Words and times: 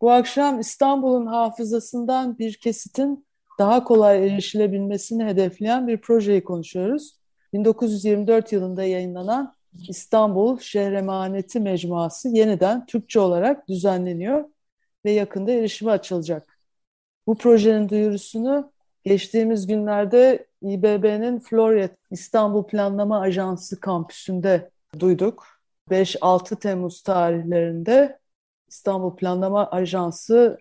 Bu 0.00 0.10
akşam 0.10 0.60
İstanbul'un 0.60 1.26
hafızasından 1.26 2.38
bir 2.38 2.54
kesitin 2.54 3.26
daha 3.58 3.84
kolay 3.84 4.26
erişilebilmesini 4.26 5.24
hedefleyen 5.24 5.88
bir 5.88 6.00
projeyi 6.00 6.44
konuşuyoruz. 6.44 7.18
1924 7.52 8.52
yılında 8.52 8.84
yayınlanan 8.84 9.54
İstanbul 9.88 10.58
Şehir 10.58 10.92
Emaneti 10.92 11.60
Mecmuası 11.60 12.28
yeniden 12.28 12.86
Türkçe 12.86 13.20
olarak 13.20 13.68
düzenleniyor 13.68 14.44
ve 15.04 15.10
yakında 15.10 15.52
erişime 15.52 15.90
açılacak. 15.90 16.58
Bu 17.26 17.38
projenin 17.38 17.88
duyurusunu 17.88 18.72
geçtiğimiz 19.04 19.66
günlerde 19.66 20.46
İBB'nin 20.62 21.38
Florya 21.38 21.88
İstanbul 22.10 22.64
Planlama 22.64 23.20
Ajansı 23.20 23.80
kampüsünde 23.80 24.70
duyduk. 25.00 25.46
5-6 25.90 26.58
Temmuz 26.58 27.02
tarihlerinde 27.02 28.18
İstanbul 28.68 29.16
Planlama 29.16 29.70
Ajansı 29.70 30.58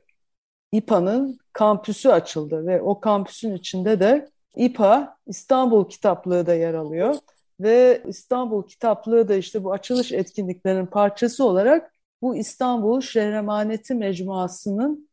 İPA'nın 0.72 1.40
kampüsü 1.54 2.10
açıldı 2.10 2.68
ve 2.68 2.82
o 2.82 3.00
kampüsün 3.00 3.56
içinde 3.56 4.00
de 4.00 4.30
İPA 4.56 5.18
İstanbul 5.28 5.90
Kitaplığı 5.90 6.46
da 6.46 6.54
yer 6.54 6.74
alıyor 6.74 7.16
ve 7.60 8.04
İstanbul 8.08 8.68
Kitaplığı 8.68 9.28
da 9.28 9.36
işte 9.36 9.64
bu 9.64 9.72
açılış 9.72 10.12
etkinliklerinin 10.12 10.86
parçası 10.86 11.44
olarak 11.46 11.94
bu 12.22 12.36
İstanbul 12.36 13.02
Şehremaneti 13.02 13.96
Mecmuası'nın 13.96 15.10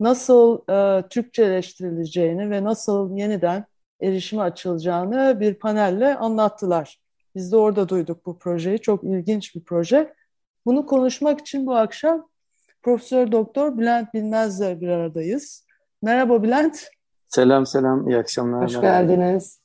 nasıl 0.00 0.58
e, 0.68 1.08
Türkçeleştirileceğini 1.08 2.50
ve 2.50 2.64
nasıl 2.64 3.16
yeniden 3.16 3.64
erişime 4.00 4.42
açılacağını 4.42 5.40
bir 5.40 5.54
panelle 5.54 6.16
anlattılar. 6.16 7.00
Biz 7.34 7.52
de 7.52 7.56
orada 7.56 7.88
duyduk 7.88 8.26
bu 8.26 8.38
projeyi. 8.38 8.78
Çok 8.78 9.04
ilginç 9.04 9.54
bir 9.54 9.64
proje. 9.64 10.14
Bunu 10.66 10.86
konuşmak 10.86 11.40
için 11.40 11.66
bu 11.66 11.76
akşam 11.76 12.28
Profesör 12.82 13.32
Doktor 13.32 13.78
Bülent 13.78 14.14
Bilmez'le 14.14 14.80
bir 14.80 14.88
aradayız. 14.88 15.66
Merhaba 16.02 16.42
Bülent. 16.42 16.88
Selam 17.28 17.66
selam, 17.66 18.08
iyi 18.08 18.18
akşamlar. 18.18 18.64
Hoş 18.64 18.80
geldiniz. 18.80 19.60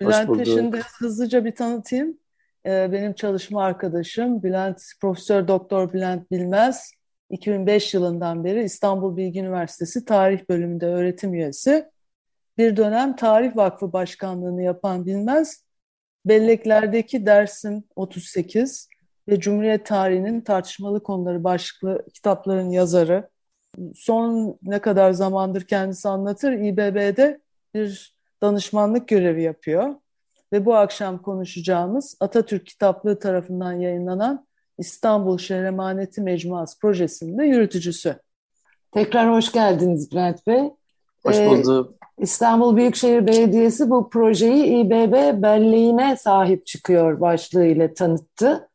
Bülent'i 0.00 0.46
şimdi 0.46 0.80
hızlıca 0.98 1.44
bir 1.44 1.54
tanıtayım. 1.54 2.18
Ee, 2.66 2.92
benim 2.92 3.12
çalışma 3.12 3.64
arkadaşım 3.64 4.42
Bülent, 4.42 4.82
Profesör 5.00 5.48
Doktor 5.48 5.92
Bülent 5.92 6.30
Bilmez. 6.30 6.90
2005 7.30 7.94
yılından 7.94 8.44
beri 8.44 8.62
İstanbul 8.62 9.16
Bilgi 9.16 9.40
Üniversitesi 9.40 10.04
Tarih 10.04 10.48
Bölümünde 10.48 10.86
öğretim 10.86 11.34
üyesi. 11.34 11.90
Bir 12.58 12.76
dönem 12.76 13.16
Tarih 13.16 13.56
Vakfı 13.56 13.92
Başkanlığını 13.92 14.62
yapan 14.62 15.06
Bilmez, 15.06 15.64
belleklerdeki 16.26 17.26
dersim 17.26 17.84
38 17.96 18.87
ve 19.28 19.40
Cumhuriyet 19.40 19.86
tarihinin 19.86 20.40
tartışmalı 20.40 21.02
konuları 21.02 21.44
başlıklı 21.44 22.06
kitapların 22.14 22.70
yazarı. 22.70 23.28
Son 23.94 24.58
ne 24.62 24.78
kadar 24.78 25.12
zamandır 25.12 25.62
kendisi 25.62 26.08
anlatır 26.08 26.52
İBB'de 26.52 27.40
bir 27.74 28.14
danışmanlık 28.42 29.08
görevi 29.08 29.42
yapıyor. 29.42 29.94
Ve 30.52 30.66
bu 30.66 30.74
akşam 30.74 31.22
konuşacağımız 31.22 32.16
Atatürk 32.20 32.66
Kitaplığı 32.66 33.18
tarafından 33.18 33.72
yayınlanan 33.72 34.46
İstanbul 34.78 35.38
Şehir 35.38 35.64
Emaneti 35.64 36.20
Mecmuası 36.20 36.78
projesinin 36.78 37.38
de 37.38 37.44
yürütücüsü. 37.44 38.16
Tekrar 38.92 39.32
hoş 39.32 39.52
geldiniz 39.52 40.12
Bülent 40.12 40.46
Bey. 40.46 40.70
Hoş 41.26 41.36
ee, 41.36 41.48
bulduk. 41.48 41.92
Ee, 41.92 42.22
İstanbul 42.22 42.76
Büyükşehir 42.76 43.26
Belediyesi 43.26 43.90
bu 43.90 44.10
projeyi 44.10 44.64
İBB 44.64 45.42
belleğine 45.42 46.16
sahip 46.16 46.66
çıkıyor 46.66 47.20
başlığıyla 47.20 47.94
tanıttı. 47.94 48.67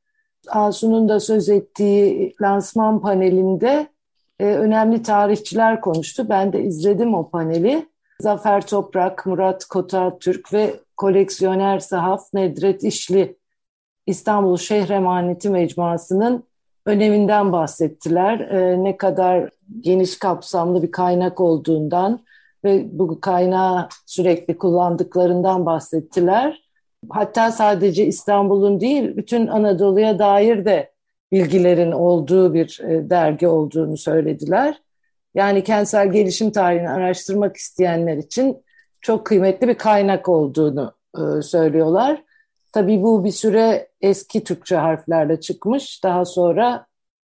Asu'nun 0.50 1.10
da 1.10 1.20
söz 1.20 1.50
ettiği 1.50 2.36
lansman 2.42 3.02
panelinde 3.02 3.88
e, 4.40 4.46
önemli 4.46 5.04
tarihçiler 5.04 5.82
konuştu. 5.82 6.30
Ben 6.30 6.54
de 6.54 6.64
izledim 6.64 7.14
o 7.16 7.30
paneli. 7.30 7.90
Zafer 8.20 8.68
Toprak, 8.68 9.26
Murat 9.26 9.66
Kota 9.66 10.18
Türk 10.20 10.54
ve 10.54 10.74
koleksiyoner 10.98 11.80
sahaf 11.80 12.34
Nedret 12.34 12.84
İşli 12.84 13.38
İstanbul 14.06 14.58
Şehir 14.58 14.90
Emaneti 14.90 15.50
Mecmuası'nın 15.50 16.44
öneminden 16.86 17.52
bahsettiler. 17.52 18.40
E, 18.40 18.84
ne 18.84 18.98
kadar 18.98 19.50
geniş 19.80 20.20
kapsamlı 20.20 20.84
bir 20.84 20.92
kaynak 20.92 21.40
olduğundan 21.40 22.20
ve 22.64 23.00
bu 23.00 23.22
kaynağı 23.22 23.88
sürekli 24.06 24.58
kullandıklarından 24.58 25.66
bahsettiler. 25.66 26.63
Hatta 27.10 27.52
sadece 27.52 28.06
İstanbul'un 28.06 28.80
değil, 28.82 29.18
bütün 29.18 29.48
Anadolu'ya 29.48 30.20
dair 30.20 30.66
de 30.66 30.94
bilgilerin 31.32 31.92
olduğu 31.92 32.54
bir 32.54 32.82
e, 32.84 33.10
dergi 33.10 33.48
olduğunu 33.48 33.98
söylediler. 33.98 34.82
Yani 35.36 35.64
kentsel 35.64 36.12
gelişim 36.12 36.52
tarihini 36.52 36.90
araştırmak 36.90 37.58
isteyenler 37.58 38.18
için 38.18 38.58
çok 39.02 39.26
kıymetli 39.26 39.68
bir 39.68 39.76
kaynak 39.76 40.30
olduğunu 40.30 40.94
e, 41.18 41.42
söylüyorlar. 41.42 42.24
Tabii 42.74 43.04
bu 43.04 43.24
bir 43.24 43.32
süre 43.32 43.88
eski 44.02 44.44
Türkçe 44.44 44.76
harflerle 44.76 45.40
çıkmış, 45.40 46.04
daha 46.04 46.26
sonra 46.26 46.86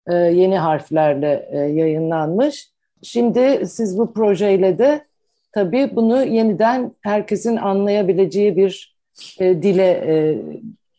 e, 0.07 0.15
yeni 0.15 0.59
harflerle 0.59 1.49
yayınlanmış. 1.75 2.71
Şimdi 3.03 3.67
siz 3.67 3.99
bu 3.99 4.13
projeyle 4.13 4.79
de 4.79 5.05
tabii 5.53 5.97
bunu 5.97 6.25
yeniden 6.25 6.93
herkesin 7.01 7.57
anlayabileceği 7.57 8.57
bir 8.57 8.94
e, 9.41 9.63
dile 9.63 9.91
e, 9.91 10.43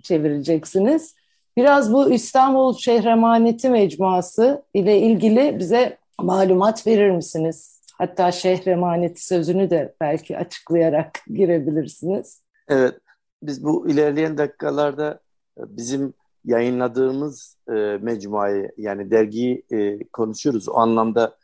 çevireceksiniz. 0.03 1.15
Biraz 1.57 1.93
bu 1.93 2.11
İstanbul 2.11 2.77
Şehremaneti 2.77 3.69
Mecmuası 3.69 4.63
ile 4.73 4.99
ilgili 4.99 5.59
bize 5.59 5.97
malumat 6.21 6.87
verir 6.87 7.11
misiniz? 7.11 7.81
Hatta 7.97 8.31
şehremaneti 8.31 9.25
sözünü 9.25 9.69
de 9.69 9.95
belki 10.01 10.37
açıklayarak 10.37 11.19
girebilirsiniz. 11.33 12.41
Evet, 12.67 12.95
biz 13.43 13.63
bu 13.63 13.89
ilerleyen 13.89 14.37
dakikalarda 14.37 15.19
e, 15.57 15.61
bizim 15.77 16.13
yayınladığımız 16.45 17.57
e, 17.69 17.73
mecmuayı 18.01 18.71
yani 18.77 19.11
dergiyi 19.11 19.63
e, 19.71 20.07
konuşuyoruz. 20.07 20.69
O 20.69 20.77
anlamda 20.77 21.37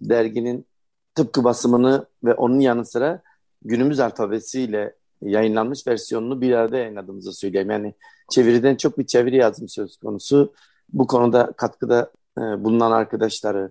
derginin 0.00 0.66
tıpkı 1.14 1.44
basımını 1.44 2.06
ve 2.24 2.34
onun 2.34 2.60
yanı 2.60 2.84
sıra 2.84 3.22
günümüz 3.62 4.00
alfabesiyle 4.00 4.94
yayınlanmış 5.22 5.86
versiyonunu 5.86 6.40
bir 6.40 6.52
arada 6.52 6.78
yayınladığımızı 6.78 7.32
söyleyeyim. 7.32 7.70
Yani 7.70 7.94
çeviriden 8.30 8.76
çok 8.76 8.98
bir 8.98 9.06
çeviri 9.06 9.36
yazım 9.36 9.68
söz 9.68 9.96
konusu. 9.96 10.52
Bu 10.92 11.06
konuda 11.06 11.52
katkıda 11.56 12.12
e, 12.38 12.40
bulunan 12.40 12.92
arkadaşları, 12.92 13.70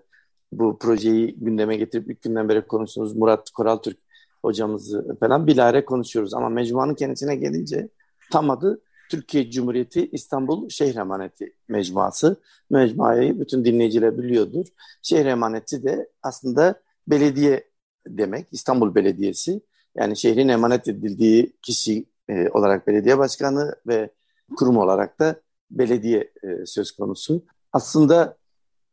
bu 0.52 0.78
projeyi 0.80 1.36
gündeme 1.36 1.78
getirip 1.78 2.12
ilk 2.12 2.22
günden 2.22 2.50
beri 2.50 2.62
konuştuğumuz 2.62 3.16
Murat 3.16 3.50
Koral 3.50 3.78
Türk 3.78 3.98
hocamızı 4.42 5.18
falan 5.20 5.48
bilare 5.48 5.86
konuşuyoruz. 5.86 6.34
Ama 6.34 6.50
mecmuanın 6.50 6.96
kendisine 6.96 7.36
gelince 7.36 7.90
tam 8.32 8.50
adı 8.50 8.82
Türkiye 9.10 9.52
Cumhuriyeti 9.52 10.10
İstanbul 10.12 10.70
Şehir 10.70 10.96
Emaneti 10.96 11.54
Mecmuası. 11.68 12.42
Mecmuayı 12.70 13.40
bütün 13.40 13.66
dinleyiciler 13.66 14.18
biliyordur. 14.18 14.66
Şehir 15.02 15.26
Emaneti 15.26 15.84
de 15.84 16.10
aslında 16.24 16.82
belediye 17.08 17.64
demek. 18.08 18.48
İstanbul 18.52 18.96
Belediyesi. 18.96 19.62
Yani 19.98 20.18
şehrin 20.18 20.48
emanet 20.48 20.88
edildiği 20.88 21.54
kişi 21.62 22.06
e, 22.30 22.50
olarak 22.50 22.88
belediye 22.88 23.18
başkanı 23.18 23.76
ve 23.88 24.10
kurum 24.56 24.78
olarak 24.78 25.20
da 25.20 25.36
belediye 25.72 26.32
e, 26.44 26.66
söz 26.66 26.92
konusu. 26.92 27.46
Aslında 27.74 28.38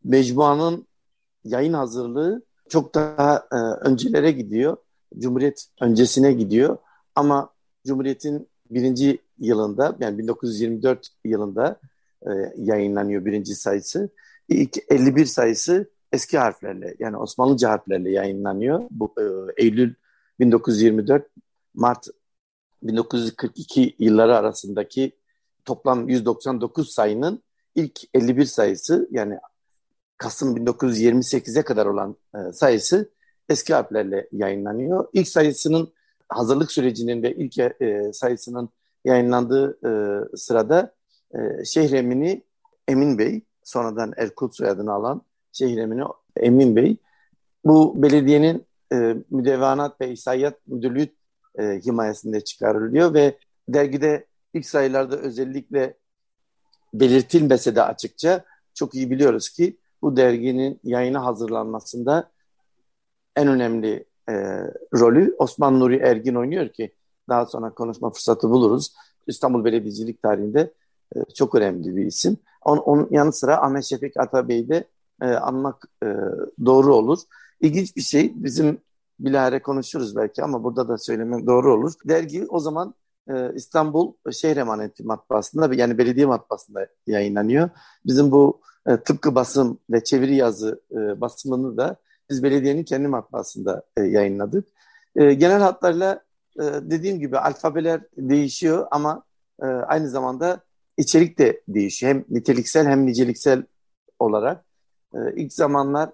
mecmuanın 0.04 0.86
yayın 1.44 1.72
hazırlığı 1.72 2.42
çok 2.68 2.94
daha 2.94 3.48
e, 3.52 3.56
öncelere 3.56 4.30
gidiyor. 4.30 4.76
Cumhuriyet 5.18 5.66
öncesine 5.80 6.32
gidiyor. 6.32 6.76
Ama 7.14 7.50
Cumhuriyet'in 7.86 8.48
birinci 8.70 9.18
yılında 9.38 9.96
yani 10.00 10.18
1924 10.18 11.08
yılında 11.24 11.80
e, 12.22 12.30
yayınlanıyor 12.56 13.24
birinci 13.24 13.54
sayısı. 13.54 14.08
İlk 14.48 14.78
51 14.88 15.26
sayısı 15.26 15.90
eski 16.12 16.38
harflerle 16.38 16.94
yani 16.98 17.16
Osmanlıca 17.16 17.70
harflerle 17.70 18.10
yayınlanıyor. 18.10 18.82
Bu 18.90 19.14
e, 19.18 19.24
Eylül 19.62 19.94
1924 20.40 21.26
Mart 21.74 22.06
1942 22.82 23.96
yılları 23.98 24.36
arasındaki 24.36 25.12
toplam 25.64 26.08
199 26.08 26.90
sayının 26.90 27.42
ilk 27.74 28.00
51 28.14 28.44
sayısı 28.44 29.08
yani 29.10 29.38
Kasım 30.18 30.56
1928'e 30.56 31.62
kadar 31.62 31.86
olan 31.86 32.16
e, 32.34 32.52
sayısı 32.52 33.10
eski 33.48 33.74
harflerle 33.74 34.28
yayınlanıyor. 34.32 35.08
İlk 35.12 35.28
sayısının 35.28 35.92
hazırlık 36.28 36.72
sürecinin 36.72 37.22
ve 37.22 37.34
ilk 37.34 37.58
e, 37.58 38.10
sayısının 38.12 38.68
yayınlandığı 39.04 39.78
e, 39.86 39.90
sırada 40.36 40.94
e, 41.34 41.64
Şehremini 41.64 42.42
Emin 42.88 43.18
Bey, 43.18 43.42
sonradan 43.64 44.12
Erkut 44.16 44.56
soyadını 44.56 44.92
alan 44.92 45.22
Şehremini 45.52 46.02
Emin 46.36 46.76
Bey, 46.76 46.96
bu 47.64 48.02
belediyenin 48.02 48.66
e, 48.94 49.16
Müdevanat 49.30 50.00
ve 50.00 50.12
İsayat 50.12 50.66
Müdürlüğü 50.66 51.08
e, 51.58 51.80
himayesinde 51.86 52.40
çıkarılıyor 52.40 53.14
ve 53.14 53.38
dergide 53.68 54.26
ilk 54.54 54.66
sayılarda 54.66 55.16
özellikle 55.16 55.94
belirtilmese 56.94 57.76
de 57.76 57.82
açıkça 57.82 58.44
çok 58.74 58.94
iyi 58.94 59.10
biliyoruz 59.10 59.48
ki 59.48 59.76
bu 60.02 60.16
derginin 60.16 60.80
yayına 60.84 61.24
hazırlanmasında 61.24 62.30
en 63.36 63.48
önemli 63.48 64.04
e, 64.28 64.34
rolü 64.94 65.36
Osman 65.38 65.80
Nuri 65.80 65.96
Ergin 65.96 66.34
oynuyor 66.34 66.68
ki 66.68 66.92
daha 67.28 67.46
sonra 67.46 67.70
konuşma 67.70 68.10
fırsatı 68.10 68.50
buluruz. 68.50 68.94
İstanbul 69.26 69.64
Belediyecilik 69.64 70.22
tarihinde 70.22 70.72
e, 71.16 71.18
çok 71.34 71.54
önemli 71.54 71.96
bir 71.96 72.06
isim. 72.06 72.36
On, 72.64 72.76
onun 72.76 73.08
yanı 73.10 73.32
sıra 73.32 73.62
Ahmet 73.62 73.84
Şefik 73.84 74.16
Atabey'i 74.16 74.68
de 74.68 74.84
e, 75.22 75.26
anmak 75.26 75.84
e, 76.02 76.06
doğru 76.64 76.94
olur. 76.94 77.18
İlginç 77.64 77.96
bir 77.96 78.00
şey 78.00 78.32
bizim 78.34 78.80
bilahare 79.20 79.62
konuşuruz 79.62 80.16
belki 80.16 80.42
ama 80.42 80.64
burada 80.64 80.88
da 80.88 80.98
söylemem 80.98 81.46
doğru 81.46 81.74
olur. 81.74 81.92
Dergi 82.04 82.46
o 82.48 82.58
zaman 82.58 82.94
e, 83.28 83.54
İstanbul 83.54 84.12
Şehir 84.32 84.56
Emaneti 84.56 85.02
matbaasında 85.02 85.74
yani 85.74 85.98
belediye 85.98 86.26
matbaasında 86.26 86.86
yayınlanıyor. 87.06 87.70
Bizim 88.06 88.32
bu 88.32 88.60
e, 88.86 88.96
tıpkı 88.96 89.34
basım 89.34 89.78
ve 89.90 90.04
çeviri 90.04 90.36
yazı 90.36 90.80
e, 90.92 91.20
basımını 91.20 91.76
da 91.76 91.96
biz 92.30 92.42
belediyenin 92.42 92.84
kendi 92.84 93.08
matbaasında 93.08 93.82
e, 93.96 94.02
yayınladık. 94.02 94.68
E, 95.16 95.34
genel 95.34 95.60
hatlarıyla 95.60 96.22
e, 96.58 96.62
dediğim 96.62 97.20
gibi 97.20 97.38
alfabeler 97.38 98.00
değişiyor 98.16 98.86
ama 98.90 99.22
e, 99.62 99.66
aynı 99.66 100.08
zamanda 100.08 100.60
içerik 100.96 101.38
de 101.38 101.62
değişiyor. 101.68 102.14
Hem 102.14 102.24
niteliksel 102.30 102.86
hem 102.86 103.06
niceliksel 103.06 103.62
olarak. 104.18 104.64
E, 105.14 105.18
ilk 105.36 105.52
zamanlar 105.52 106.10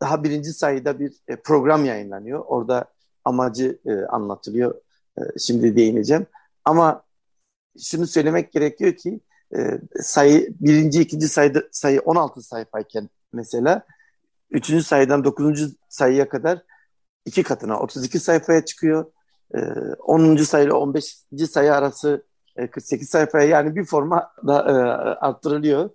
daha 0.00 0.24
birinci 0.24 0.52
sayıda 0.52 1.00
bir 1.00 1.12
e, 1.28 1.36
program 1.36 1.84
yayınlanıyor. 1.84 2.44
Orada 2.46 2.84
amacı 3.24 3.78
e, 3.86 3.92
anlatılıyor. 3.92 4.74
E, 5.18 5.22
şimdi 5.38 5.76
değineceğim. 5.76 6.26
Ama 6.64 7.02
şunu 7.80 8.06
söylemek 8.06 8.52
gerekiyor 8.52 8.92
ki 8.92 9.20
sayı 10.00 10.54
birinci, 10.60 11.00
ikinci 11.00 11.28
sayıda, 11.28 11.62
sayı 11.72 12.00
16 12.00 12.42
sayfayken 12.42 13.08
mesela 13.32 13.82
üçüncü 14.50 14.84
sayıdan 14.84 15.24
dokuzuncu 15.24 15.68
sayıya 15.88 16.28
kadar 16.28 16.62
iki 17.24 17.42
katına 17.42 17.80
32 17.80 18.20
sayfaya 18.20 18.64
çıkıyor. 18.64 19.12
E, 19.54 19.58
10. 19.98 20.36
sayı 20.36 20.64
ile 20.66 20.72
15. 20.72 21.16
sayı 21.50 21.74
arası 21.74 22.26
e, 22.56 22.66
48 22.66 23.08
sayfaya 23.08 23.48
yani 23.48 23.76
bir 23.76 23.84
forma 23.84 24.32
da 24.46 24.64
arttırılıyor. 25.20 25.90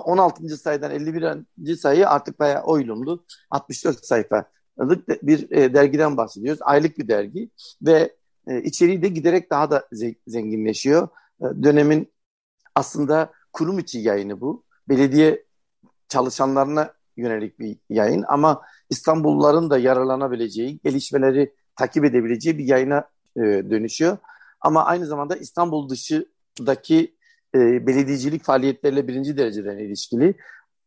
16. 0.00 0.56
sayıdan 0.56 0.90
51. 0.90 1.76
sayı 1.76 2.08
artık 2.08 2.38
bayağı 2.38 2.62
oylumlu. 2.62 3.24
64 3.50 4.06
sayfalık 4.06 5.08
bir 5.22 5.50
e, 5.50 5.74
dergiden 5.74 6.16
bahsediyoruz. 6.16 6.62
Aylık 6.62 6.98
bir 6.98 7.08
dergi 7.08 7.50
ve 7.82 8.16
e, 8.46 8.62
içeriği 8.62 9.02
de 9.02 9.08
giderek 9.08 9.50
daha 9.50 9.70
da 9.70 9.88
zenginleşiyor. 10.26 11.08
E, 11.40 11.44
dönemin 11.62 12.12
aslında 12.74 13.32
kurum 13.52 13.78
içi 13.78 13.98
yayını 13.98 14.40
bu. 14.40 14.64
Belediye 14.88 15.44
çalışanlarına 16.08 16.92
yönelik 17.16 17.58
bir 17.58 17.76
yayın 17.90 18.24
ama 18.28 18.62
İstanbulluların 18.90 19.70
da 19.70 19.78
yararlanabileceği, 19.78 20.80
gelişmeleri 20.84 21.54
takip 21.76 22.04
edebileceği 22.04 22.58
bir 22.58 22.64
yayına 22.64 23.04
dönüşüyor. 23.36 24.18
Ama 24.60 24.84
aynı 24.84 25.06
zamanda 25.06 25.36
İstanbul 25.36 25.88
dışındaki 25.88 27.16
e, 27.54 27.86
belediyecilik 27.86 28.44
faaliyetleriyle 28.44 29.08
birinci 29.08 29.36
dereceden 29.36 29.78
ilişkili. 29.78 30.34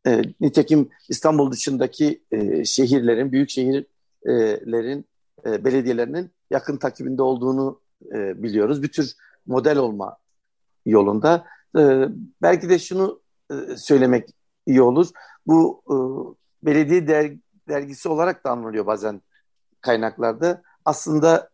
E, 0.08 0.22
nitekim 0.42 0.90
İstanbul 1.10 1.52
dışındaki 1.52 2.24
e, 2.32 2.66
şehirlerin, 2.66 3.32
büyük 3.32 3.50
şehirlerin, 3.50 5.06
e, 5.46 5.66
belediyelerinin 5.66 6.32
yakın 6.52 6.78
takibinde 6.78 7.22
olduğunu 7.22 7.82
e, 8.14 8.44
biliyoruz. 8.44 8.84
Bir 8.84 8.92
tür 8.92 9.14
model 9.46 9.78
olma 9.78 10.18
yolunda. 10.86 11.46
E, 11.78 12.06
belki 12.42 12.70
de 12.70 12.80
şunu 12.80 13.22
e, 13.52 13.78
söylemek 13.78 14.30
iyi 14.66 14.82
olur. 14.82 15.08
Bu 15.48 15.82
e, 15.88 15.96
belediye 16.66 17.08
der, 17.08 17.32
dergisi 17.70 18.10
olarak 18.10 18.44
da 18.46 18.52
anılıyor 18.52 18.86
bazen 18.86 19.22
kaynaklarda. 19.82 20.62
Aslında 20.86 21.50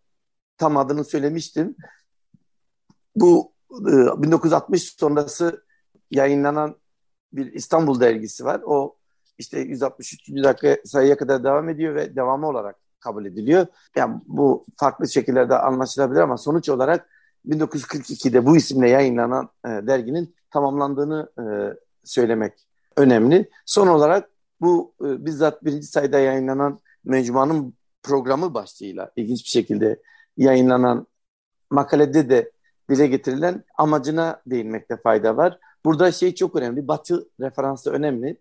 tam 0.57 0.77
adını 0.77 1.03
söylemiştim. 1.03 1.75
Bu 3.15 3.50
1960 3.71 4.83
ee, 4.83 4.93
sonrası 4.97 5.63
yayınlanan 6.11 6.75
bir 7.33 7.53
İstanbul 7.53 7.99
dergisi 7.99 8.45
var. 8.45 8.61
O 8.65 8.95
işte 9.37 9.59
163. 9.59 10.29
dakika 10.29 10.77
sayıya 10.85 11.17
kadar 11.17 11.43
devam 11.43 11.69
ediyor 11.69 11.95
ve 11.95 12.15
devamı 12.15 12.47
olarak 12.47 12.75
kabul 12.99 13.25
ediliyor. 13.25 13.65
Yani 13.95 14.21
bu 14.27 14.65
farklı 14.77 15.09
şekillerde 15.09 15.57
anlaşılabilir 15.57 16.19
ama 16.19 16.37
sonuç 16.37 16.69
olarak 16.69 17.09
1942'de 17.47 18.45
bu 18.45 18.57
isimle 18.57 18.89
yayınlanan 18.89 19.49
e, 19.65 19.69
derginin 19.69 20.35
tamamlandığını 20.49 21.29
e, 21.39 21.43
söylemek 22.03 22.53
önemli. 22.97 23.49
Son 23.65 23.87
olarak 23.87 24.29
bu 24.61 24.93
e, 25.01 25.25
bizzat 25.25 25.65
birinci 25.65 25.87
sayıda 25.87 26.19
yayınlanan 26.19 26.79
mecmuanın 27.03 27.73
programı 28.03 28.53
başlığıyla 28.53 29.11
ilginç 29.15 29.43
bir 29.43 29.49
şekilde 29.49 30.01
yayınlanan 30.37 31.07
makalede 31.69 32.29
de 32.29 32.51
dile 32.91 33.07
getirilen 33.07 33.63
amacına 33.77 34.41
değinmekte 34.45 34.97
fayda 34.97 35.37
var. 35.37 35.59
Burada 35.85 36.11
şey 36.11 36.35
çok 36.35 36.55
önemli. 36.55 36.87
Batı 36.87 37.29
referansı 37.39 37.91
önemli. 37.91 38.37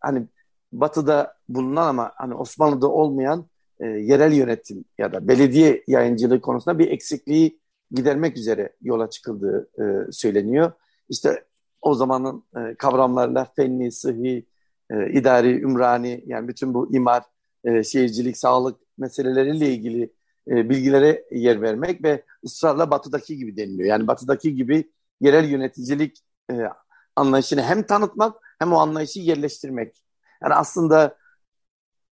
Hani 0.00 0.26
Batı'da 0.72 1.36
bulunan 1.48 1.88
ama 1.88 2.12
hani 2.16 2.34
Osmanlı'da 2.34 2.88
olmayan 2.88 3.46
e, 3.80 3.86
yerel 3.86 4.32
yönetim 4.32 4.84
ya 4.98 5.12
da 5.12 5.28
belediye 5.28 5.84
yayıncılığı 5.86 6.40
konusunda 6.40 6.78
bir 6.78 6.90
eksikliği 6.90 7.60
gidermek 7.90 8.36
üzere 8.36 8.72
yola 8.82 9.10
çıkıldığı 9.10 9.68
e, 9.78 10.12
söyleniyor. 10.12 10.72
İşte 11.08 11.44
o 11.82 11.94
zamanın 11.94 12.44
e, 12.56 12.74
kavramlarla 12.74 13.52
fenni, 13.56 13.92
sıhhi, 13.92 14.46
e, 14.90 15.12
idari, 15.12 15.60
ümrani 15.60 16.24
yani 16.26 16.48
bütün 16.48 16.74
bu 16.74 16.94
imar, 16.94 17.22
e, 17.64 17.82
şehircilik, 17.82 18.36
sağlık 18.36 18.80
meseleleriyle 18.98 19.68
ilgili 19.68 20.12
e, 20.48 20.70
bilgilere 20.70 21.24
yer 21.30 21.62
vermek 21.62 22.04
ve 22.04 22.24
ısrarla 22.44 22.90
batıdaki 22.90 23.36
gibi 23.36 23.56
deniliyor. 23.56 23.88
Yani 23.88 24.06
batıdaki 24.06 24.54
gibi 24.54 24.92
yerel 25.20 25.48
yöneticilik 25.48 26.18
e, 26.50 26.54
anlayışını 27.16 27.62
hem 27.62 27.82
tanıtmak 27.82 28.36
hem 28.58 28.72
o 28.72 28.76
anlayışı 28.76 29.20
yerleştirmek. 29.20 30.02
Yani 30.42 30.54
aslında 30.54 31.16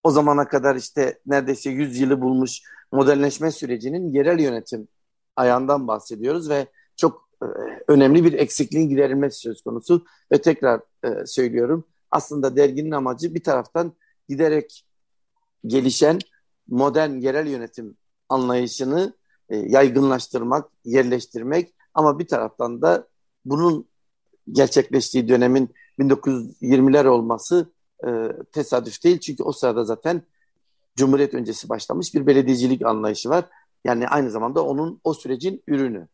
o 0.02 0.10
zamana 0.10 0.48
kadar 0.48 0.76
işte 0.76 1.20
neredeyse 1.26 1.70
100 1.70 2.00
yılı 2.00 2.20
bulmuş 2.20 2.62
modernleşme 2.92 3.50
sürecinin 3.50 4.12
yerel 4.12 4.40
yönetim 4.40 4.88
ayağından 5.36 5.88
bahsediyoruz 5.88 6.50
ve 6.50 6.66
çok 6.96 7.28
e, 7.42 7.46
önemli 7.88 8.24
bir 8.24 8.32
eksikliğin 8.32 8.88
giderilmesi 8.88 9.38
söz 9.38 9.62
konusu 9.62 10.04
ve 10.32 10.40
tekrar 10.40 10.80
e, 11.04 11.26
söylüyorum 11.26 11.86
aslında 12.10 12.56
derginin 12.56 12.90
amacı 12.90 13.34
bir 13.34 13.42
taraftan 13.42 13.96
giderek 14.28 14.86
gelişen 15.66 16.18
modern 16.68 17.10
yerel 17.10 17.46
yönetim 17.46 17.96
anlayışını 18.32 19.12
e, 19.48 19.56
yaygınlaştırmak, 19.56 20.68
yerleştirmek 20.84 21.74
ama 21.94 22.18
bir 22.18 22.26
taraftan 22.28 22.82
da 22.82 23.06
bunun 23.44 23.88
gerçekleştiği 24.52 25.28
dönemin 25.28 25.74
1920'ler 25.98 27.06
olması 27.06 27.72
e, 28.06 28.08
tesadüf 28.52 29.04
değil. 29.04 29.20
Çünkü 29.20 29.42
o 29.42 29.52
sırada 29.52 29.84
zaten 29.84 30.22
Cumhuriyet 30.96 31.34
öncesi 31.34 31.68
başlamış 31.68 32.14
bir 32.14 32.26
belediyecilik 32.26 32.86
anlayışı 32.86 33.28
var. 33.28 33.44
Yani 33.84 34.08
aynı 34.08 34.30
zamanda 34.30 34.64
onun 34.64 35.00
o 35.04 35.14
sürecin 35.14 35.62
ürünü. 35.66 36.08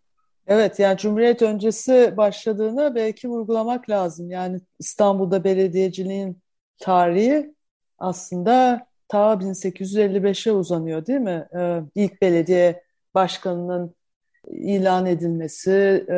Evet 0.46 0.78
yani 0.78 0.98
Cumhuriyet 0.98 1.42
öncesi 1.42 2.14
başladığını 2.16 2.94
belki 2.94 3.28
vurgulamak 3.28 3.90
lazım. 3.90 4.30
Yani 4.30 4.60
İstanbul'da 4.78 5.44
belediyeciliğin 5.44 6.42
tarihi 6.78 7.54
aslında 7.98 8.86
ta 9.08 9.40
1855'e 9.40 10.52
uzanıyor 10.52 11.06
değil 11.06 11.20
mi? 11.20 11.48
Ee, 11.56 11.80
ilk 11.94 12.22
belediye 12.22 12.82
başkanının 13.14 13.94
ilan 14.48 15.06
edilmesi 15.06 15.70
e, 16.08 16.16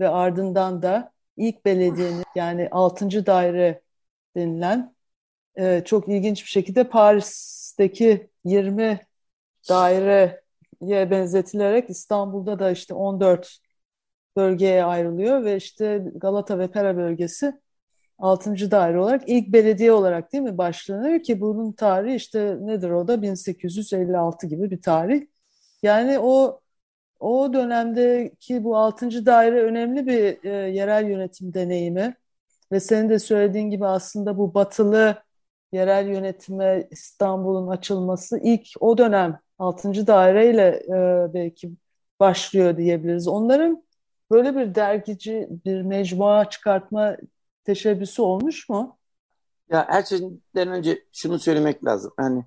ve 0.00 0.08
ardından 0.08 0.82
da 0.82 1.12
ilk 1.36 1.64
belediyenin 1.64 2.24
yani 2.36 2.68
6. 2.70 3.26
daire 3.26 3.82
denilen 4.36 4.94
e, 5.58 5.82
çok 5.84 6.08
ilginç 6.08 6.44
bir 6.44 6.48
şekilde 6.50 6.88
Paris'teki 6.88 8.30
20 8.44 9.00
daireye 9.68 11.10
benzetilerek 11.10 11.90
İstanbul'da 11.90 12.58
da 12.58 12.70
işte 12.70 12.94
14 12.94 13.58
bölgeye 14.36 14.84
ayrılıyor 14.84 15.44
ve 15.44 15.56
işte 15.56 16.04
Galata 16.14 16.58
ve 16.58 16.70
Pera 16.70 16.96
bölgesi 16.96 17.60
6. 18.18 18.70
daire 18.70 18.98
olarak 19.00 19.22
ilk 19.26 19.52
belediye 19.52 19.92
olarak 19.92 20.32
değil 20.32 20.44
mi 20.44 20.58
başlanıyor 20.58 21.22
ki 21.22 21.40
bunun 21.40 21.72
tarihi 21.72 22.14
işte 22.14 22.56
nedir 22.60 22.90
o 22.90 23.08
da 23.08 23.22
1856 23.22 24.46
gibi 24.46 24.70
bir 24.70 24.82
tarih. 24.82 25.26
Yani 25.82 26.18
o 26.18 26.60
o 27.20 27.52
dönemdeki 27.52 28.64
bu 28.64 28.76
6. 28.76 29.26
daire 29.26 29.62
önemli 29.62 30.06
bir 30.06 30.44
e, 30.44 30.48
yerel 30.70 31.08
yönetim 31.10 31.54
deneyimi 31.54 32.14
ve 32.72 32.80
senin 32.80 33.08
de 33.08 33.18
söylediğin 33.18 33.70
gibi 33.70 33.86
aslında 33.86 34.38
bu 34.38 34.54
batılı 34.54 35.22
yerel 35.72 36.08
yönetime 36.08 36.88
İstanbul'un 36.90 37.68
açılması 37.68 38.38
ilk 38.42 38.68
o 38.80 38.98
dönem 38.98 39.40
6. 39.58 40.06
daireyle 40.06 40.82
e, 40.88 41.34
belki 41.34 41.70
başlıyor 42.20 42.76
diyebiliriz. 42.76 43.28
Onların 43.28 43.84
böyle 44.30 44.56
bir 44.56 44.74
dergici, 44.74 45.48
bir 45.66 45.82
mecmua 45.82 46.50
çıkartma 46.50 47.16
teşebbüsü 47.68 48.22
olmuş 48.22 48.68
mu? 48.68 48.98
Ya 49.70 49.86
her 49.88 50.02
şeyden 50.02 50.68
önce 50.68 51.04
şunu 51.12 51.38
söylemek 51.38 51.84
lazım. 51.84 52.12
Yani 52.20 52.44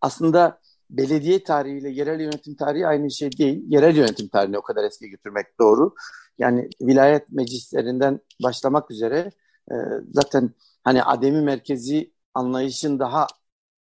aslında 0.00 0.60
belediye 0.90 1.44
tarihiyle 1.44 1.90
yerel 1.90 2.20
yönetim 2.20 2.54
tarihi 2.54 2.86
aynı 2.86 3.10
şey 3.10 3.38
değil. 3.38 3.64
Yerel 3.68 3.96
yönetim 3.96 4.28
tarihini 4.28 4.58
o 4.58 4.62
kadar 4.62 4.84
eski 4.84 5.10
götürmek 5.10 5.46
doğru. 5.60 5.94
Yani 6.38 6.68
vilayet 6.82 7.30
meclislerinden 7.30 8.20
başlamak 8.42 8.90
üzere 8.90 9.30
e, 9.70 9.74
zaten 10.12 10.50
hani 10.84 11.02
ademi 11.02 11.40
merkezi 11.40 12.12
anlayışın 12.34 12.98
daha 12.98 13.26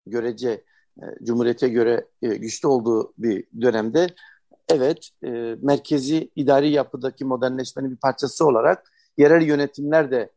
görece 0.08 0.63
e, 1.01 1.03
Cumhuriyete 1.24 1.67
göre 1.67 2.08
e, 2.22 2.27
güçlü 2.27 2.67
olduğu 2.67 3.13
bir 3.17 3.44
dönemde 3.62 4.08
evet 4.70 5.10
e, 5.24 5.29
merkezi 5.62 6.32
idari 6.36 6.70
yapıdaki 6.70 7.25
modernleşmenin 7.25 7.91
bir 7.91 7.98
parçası 7.98 8.46
olarak 8.46 8.91
yerel 9.17 9.41
yönetimler 9.41 10.12
de 10.12 10.35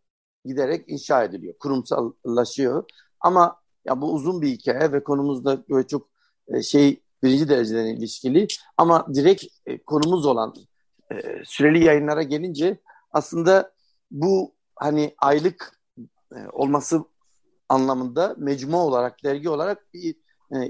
giderek 0.48 0.84
inşa 0.88 1.24
ediliyor, 1.24 1.54
kurumsallaşıyor. 1.58 2.84
Ama 3.20 3.56
ya 3.84 4.00
bu 4.00 4.12
uzun 4.12 4.42
bir 4.42 4.48
hikaye 4.48 4.92
ve 4.92 5.04
konumuzda 5.04 5.68
böyle 5.68 5.86
çok 5.86 6.08
e, 6.48 6.62
şey 6.62 7.02
birinci 7.22 7.48
dereceden 7.48 7.86
ilişkili 7.86 8.46
ama 8.76 9.06
direkt 9.14 9.44
e, 9.66 9.78
konumuz 9.78 10.26
olan 10.26 10.54
e, 11.12 11.42
süreli 11.44 11.84
yayınlara 11.84 12.22
gelince 12.22 12.78
aslında 13.12 13.72
bu 14.10 14.54
hani 14.76 15.14
aylık 15.18 15.78
olması 16.52 17.04
anlamında 17.68 18.34
mecmu 18.38 18.78
olarak, 18.78 19.24
dergi 19.24 19.48
olarak 19.48 19.94
bir 19.94 20.14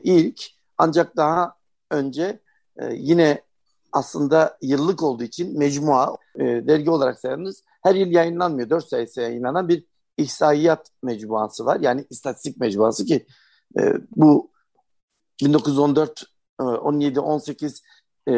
ilk 0.02 0.42
ancak 0.78 1.16
daha 1.16 1.54
önce 1.90 2.40
yine 2.90 3.42
aslında 3.92 4.58
yıllık 4.62 5.02
olduğu 5.02 5.24
için 5.24 5.58
mecmua 5.58 6.16
dergi 6.38 6.90
olarak 6.90 7.20
sayarız. 7.20 7.64
Her 7.88 7.94
yıl 7.94 8.10
yayınlanmıyor. 8.10 8.70
Dört 8.70 8.88
sayısı 8.88 9.20
yayınlanan 9.20 9.68
bir 9.68 9.84
ihsaiyat 10.16 10.90
mecmuası 11.02 11.66
var. 11.66 11.80
Yani 11.80 12.06
istatistik 12.10 12.60
mecmuası 12.60 13.04
ki 13.04 13.26
e, 13.78 13.94
bu 14.16 14.50
1914, 15.42 16.24
e, 16.60 16.62
17, 16.62 17.20
18 17.20 17.82
e, 18.28 18.32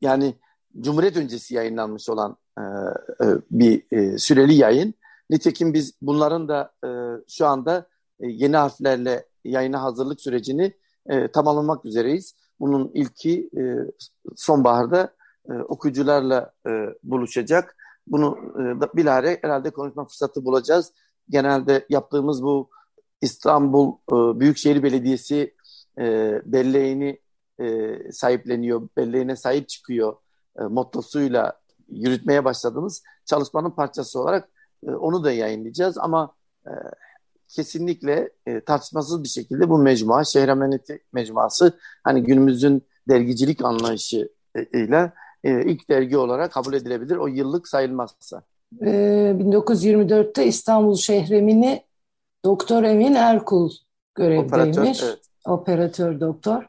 yani 0.00 0.34
Cumhuriyet 0.80 1.16
öncesi 1.16 1.54
yayınlanmış 1.54 2.08
olan 2.08 2.36
e, 2.58 2.62
e, 2.62 3.26
bir 3.50 3.82
e, 3.90 4.18
süreli 4.18 4.54
yayın. 4.54 4.94
Nitekim 5.30 5.74
biz 5.74 5.94
bunların 6.02 6.48
da 6.48 6.72
e, 6.84 6.88
şu 7.28 7.46
anda 7.46 7.86
e, 8.20 8.26
yeni 8.26 8.56
harflerle 8.56 9.26
yayına 9.44 9.82
hazırlık 9.82 10.20
sürecini 10.20 10.72
e, 11.06 11.28
tamamlamak 11.28 11.84
üzereyiz. 11.84 12.34
Bunun 12.60 12.90
ilki 12.94 13.50
e, 13.56 13.62
sonbaharda 14.36 15.14
e, 15.48 15.52
okuyucularla 15.52 16.52
e, 16.66 16.70
buluşacak. 17.02 17.76
Bunu 18.06 18.38
e, 18.54 18.80
da 18.80 18.90
bilahare 18.96 19.38
herhalde 19.42 19.70
konuşma 19.70 20.04
fırsatı 20.04 20.44
bulacağız. 20.44 20.92
Genelde 21.30 21.86
yaptığımız 21.88 22.42
bu 22.42 22.70
İstanbul 23.20 23.92
e, 23.92 24.40
Büyükşehir 24.40 24.82
Belediyesi 24.82 25.54
e, 25.98 26.40
belleğini 26.44 27.20
e, 27.60 27.98
sahipleniyor, 28.12 28.88
belleğine 28.96 29.36
sahip 29.36 29.68
çıkıyor 29.68 30.16
e, 30.58 30.62
mottosuyla 30.62 31.52
yürütmeye 31.88 32.44
başladığımız 32.44 33.02
çalışmanın 33.24 33.70
parçası 33.70 34.20
olarak 34.20 34.48
e, 34.86 34.90
onu 34.90 35.24
da 35.24 35.32
yayınlayacağız. 35.32 35.98
Ama 35.98 36.34
e, 36.66 36.72
kesinlikle 37.48 38.30
e, 38.46 38.60
tartışmasız 38.60 39.22
bir 39.22 39.28
şekilde 39.28 39.70
bu 39.70 39.78
mecmua, 39.78 40.24
şehir 40.24 40.48
ameneti 40.48 41.02
mecmuası 41.12 41.78
hani 42.04 42.22
günümüzün 42.22 42.82
dergicilik 43.08 43.64
anlayışıyla 43.64 45.12
e, 45.44 45.64
ilk 45.64 45.90
dergi 45.90 46.16
olarak 46.16 46.52
kabul 46.52 46.74
edilebilir. 46.74 47.16
O 47.16 47.26
yıllık 47.26 47.68
sayılmazsa. 47.68 48.42
E, 48.80 48.86
1924'te 49.38 50.46
İstanbul 50.46 50.96
Şehremini 50.96 51.82
Doktor 52.44 52.82
Emin 52.82 53.14
Erkul 53.14 53.70
görevdeymiş. 54.14 54.52
Operatör, 54.52 55.06
evet. 55.06 55.18
Operatör 55.46 56.20
doktor. 56.20 56.66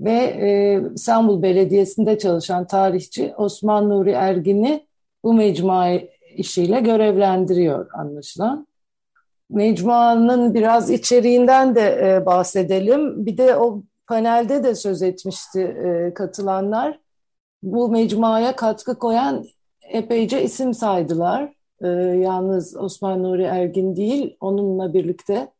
Ve 0.00 0.12
e, 0.12 0.80
İstanbul 0.94 1.42
Belediyesi'nde 1.42 2.18
çalışan 2.18 2.66
tarihçi 2.66 3.34
Osman 3.36 3.88
Nuri 3.88 4.10
Ergin'i 4.10 4.86
bu 5.24 5.34
mecmua 5.34 5.90
işiyle 6.36 6.80
görevlendiriyor 6.80 7.90
anlaşılan. 7.94 8.66
Mecmuanın 9.50 10.54
biraz 10.54 10.90
içeriğinden 10.90 11.74
de 11.74 12.14
e, 12.16 12.26
bahsedelim. 12.26 13.26
Bir 13.26 13.36
de 13.36 13.56
o 13.56 13.82
panelde 14.06 14.64
de 14.64 14.74
söz 14.74 15.02
etmişti 15.02 15.60
e, 15.60 16.14
katılanlar. 16.14 16.98
Bu 17.62 17.88
mecmuaya 17.88 18.56
katkı 18.56 18.98
koyan 18.98 19.46
epeyce 19.82 20.42
isim 20.42 20.74
saydılar. 20.74 21.54
E, 21.82 21.88
yalnız 21.88 22.76
Osman 22.76 23.22
Nuri 23.22 23.42
Ergin 23.42 23.96
değil, 23.96 24.36
onunla 24.40 24.94
birlikte 24.94 25.52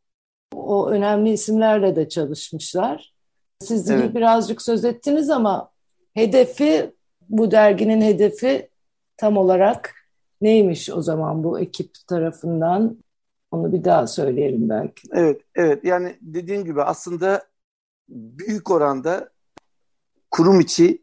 o 0.55 0.89
önemli 0.89 1.31
isimlerle 1.31 1.95
de 1.95 2.09
çalışmışlar. 2.09 3.13
Siz 3.59 3.91
evet. 3.91 4.15
birazcık 4.15 4.61
söz 4.61 4.85
ettiniz 4.85 5.29
ama 5.29 5.71
hedefi, 6.13 6.91
bu 7.29 7.51
derginin 7.51 8.01
hedefi 8.01 8.69
tam 9.17 9.37
olarak 9.37 9.95
neymiş 10.41 10.89
o 10.89 11.01
zaman 11.01 11.43
bu 11.43 11.59
ekip 11.59 11.91
tarafından? 12.07 12.97
Onu 13.51 13.71
bir 13.71 13.83
daha 13.83 14.07
söyleyelim 14.07 14.69
belki. 14.69 15.07
Evet, 15.13 15.41
evet. 15.55 15.83
Yani 15.83 16.17
dediğim 16.21 16.65
gibi 16.65 16.83
aslında 16.83 17.43
büyük 18.09 18.71
oranda 18.71 19.29
kurum 20.31 20.59
içi 20.59 21.01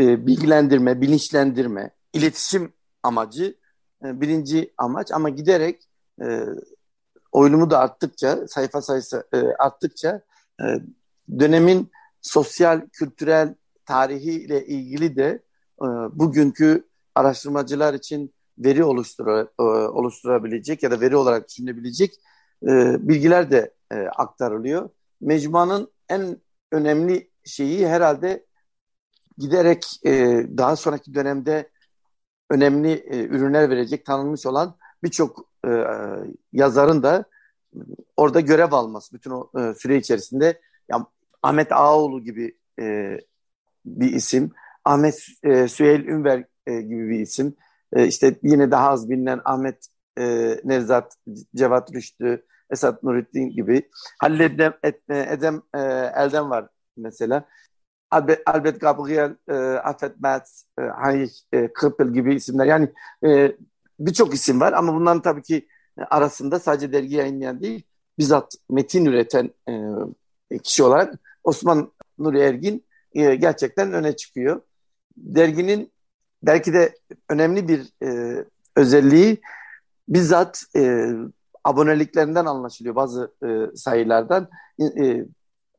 e, 0.00 0.26
bilgilendirme, 0.26 1.00
bilinçlendirme, 1.00 1.90
iletişim 2.12 2.72
amacı 3.02 3.56
e, 4.04 4.20
birinci 4.20 4.74
amaç 4.78 5.12
ama 5.12 5.28
giderek 5.28 5.82
e, 6.22 6.40
oylumu 7.32 7.70
da 7.70 7.78
arttıkça, 7.78 8.48
sayfa 8.48 8.82
sayısı 8.82 9.28
e, 9.32 9.38
arttıkça 9.58 10.20
e, 10.60 10.64
dönemin 11.38 11.90
sosyal, 12.22 12.80
kültürel 12.92 13.54
tarihiyle 13.84 14.66
ilgili 14.66 15.16
de 15.16 15.42
e, 15.82 15.86
bugünkü 16.12 16.84
araştırmacılar 17.14 17.94
için 17.94 18.34
veri 18.58 18.84
oluştura, 18.84 19.48
e, 19.58 19.62
oluşturabilecek 19.62 20.82
ya 20.82 20.90
da 20.90 21.00
veri 21.00 21.16
olarak 21.16 21.48
düşünebilecek 21.48 22.14
e, 22.62 22.96
bilgiler 23.08 23.50
de 23.50 23.74
e, 23.92 23.96
aktarılıyor. 23.96 24.90
Mecmuanın 25.20 25.92
en 26.08 26.36
önemli 26.72 27.30
şeyi 27.44 27.88
herhalde 27.88 28.45
giderek 29.38 30.00
e, 30.06 30.10
daha 30.58 30.76
sonraki 30.76 31.14
dönemde 31.14 31.70
önemli 32.50 32.92
e, 32.92 33.24
ürünler 33.24 33.70
verecek 33.70 34.06
tanınmış 34.06 34.46
olan 34.46 34.76
birçok 35.04 35.48
e, 35.66 35.70
yazarın 36.52 37.02
da 37.02 37.24
orada 38.16 38.40
görev 38.40 38.72
alması 38.72 39.14
bütün 39.14 39.30
o 39.30 39.50
e, 39.60 39.74
süre 39.74 39.96
içerisinde 39.96 40.60
ya 40.90 41.06
Ahmet 41.42 41.72
Ağoğlu 41.72 42.24
gibi 42.24 42.56
e, 42.80 43.18
bir 43.86 44.12
isim, 44.12 44.52
Ahmet 44.84 45.26
e, 45.42 45.68
Süheyl 45.68 46.00
Ünver 46.00 46.44
e, 46.66 46.80
gibi 46.80 47.10
bir 47.10 47.20
isim, 47.20 47.56
e, 47.92 48.06
işte 48.06 48.38
yine 48.42 48.70
daha 48.70 48.90
az 48.90 49.10
bilinen 49.10 49.40
Ahmet 49.44 49.86
e, 50.18 50.56
Nevzat, 50.64 51.16
Cevat 51.54 51.92
Rüştü, 51.92 52.44
Esat 52.70 53.02
Nurettin 53.02 53.50
gibi. 53.50 53.90
Halil 54.18 54.40
Edem, 54.40 54.74
Edem 55.08 55.62
e, 55.74 55.78
Elden 56.16 56.50
var 56.50 56.68
mesela. 56.96 57.44
Albert, 58.10 58.42
Albert 58.46 58.80
Gabriel, 58.80 59.36
e, 59.48 59.54
Afet 59.78 60.20
Metz, 60.20 60.66
e, 60.78 60.82
Heinrich 60.82 61.34
e, 61.52 61.72
Krippel 61.72 62.12
gibi 62.12 62.34
isimler. 62.34 62.66
Yani 62.66 62.88
e, 63.26 63.56
birçok 64.00 64.34
isim 64.34 64.60
var 64.60 64.72
ama 64.72 64.94
bunların 64.94 65.22
tabii 65.22 65.42
ki 65.42 65.68
arasında 66.10 66.58
sadece 66.58 66.92
dergi 66.92 67.14
yayınlayan 67.14 67.60
değil, 67.60 67.82
bizzat 68.18 68.54
metin 68.70 69.04
üreten 69.04 69.50
e, 70.50 70.58
kişi 70.58 70.82
olarak 70.82 71.14
Osman 71.44 71.92
Nuri 72.18 72.40
Ergin 72.40 72.84
e, 73.14 73.34
gerçekten 73.34 73.92
öne 73.92 74.16
çıkıyor. 74.16 74.60
Derginin 75.16 75.92
belki 76.42 76.72
de 76.72 76.98
önemli 77.28 77.68
bir 77.68 77.92
e, 78.02 78.44
özelliği 78.76 79.40
bizzat 80.08 80.64
e, 80.76 81.10
aboneliklerinden 81.64 82.44
anlaşılıyor 82.46 82.94
bazı 82.94 83.32
e, 83.44 83.76
sayılardan. 83.76 84.48
E, 84.80 85.24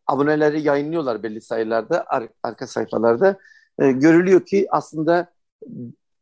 aboneleri 0.08 0.62
yayınlıyorlar 0.62 1.24
belli 1.24 1.42
sayılarda 1.42 2.06
ar 2.08 2.28
arka 2.44 2.68
sayfalarda. 2.68 3.38
E, 3.80 3.92
görülüyor 3.92 4.46
ki 4.46 4.68
aslında 4.70 5.32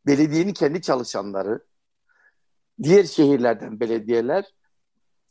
belediyenin 0.08 0.54
kendi 0.54 0.82
çalışanları, 0.82 1.60
diğer 2.84 3.04
şehirlerden 3.04 3.80
belediyeler 3.80 4.46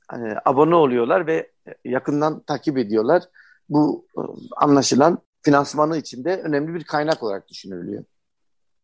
hani, 0.09 0.35
abone 0.45 0.75
oluyorlar 0.75 1.27
ve 1.27 1.51
yakından 1.85 2.41
takip 2.41 2.79
ediyorlar. 2.79 3.23
Bu 3.69 4.07
e, 4.19 4.21
anlaşılan 4.57 5.19
finansmanı 5.43 5.97
içinde 5.97 6.43
önemli 6.43 6.75
bir 6.75 6.85
kaynak 6.85 7.23
olarak 7.23 7.49
düşünülüyor. 7.49 8.05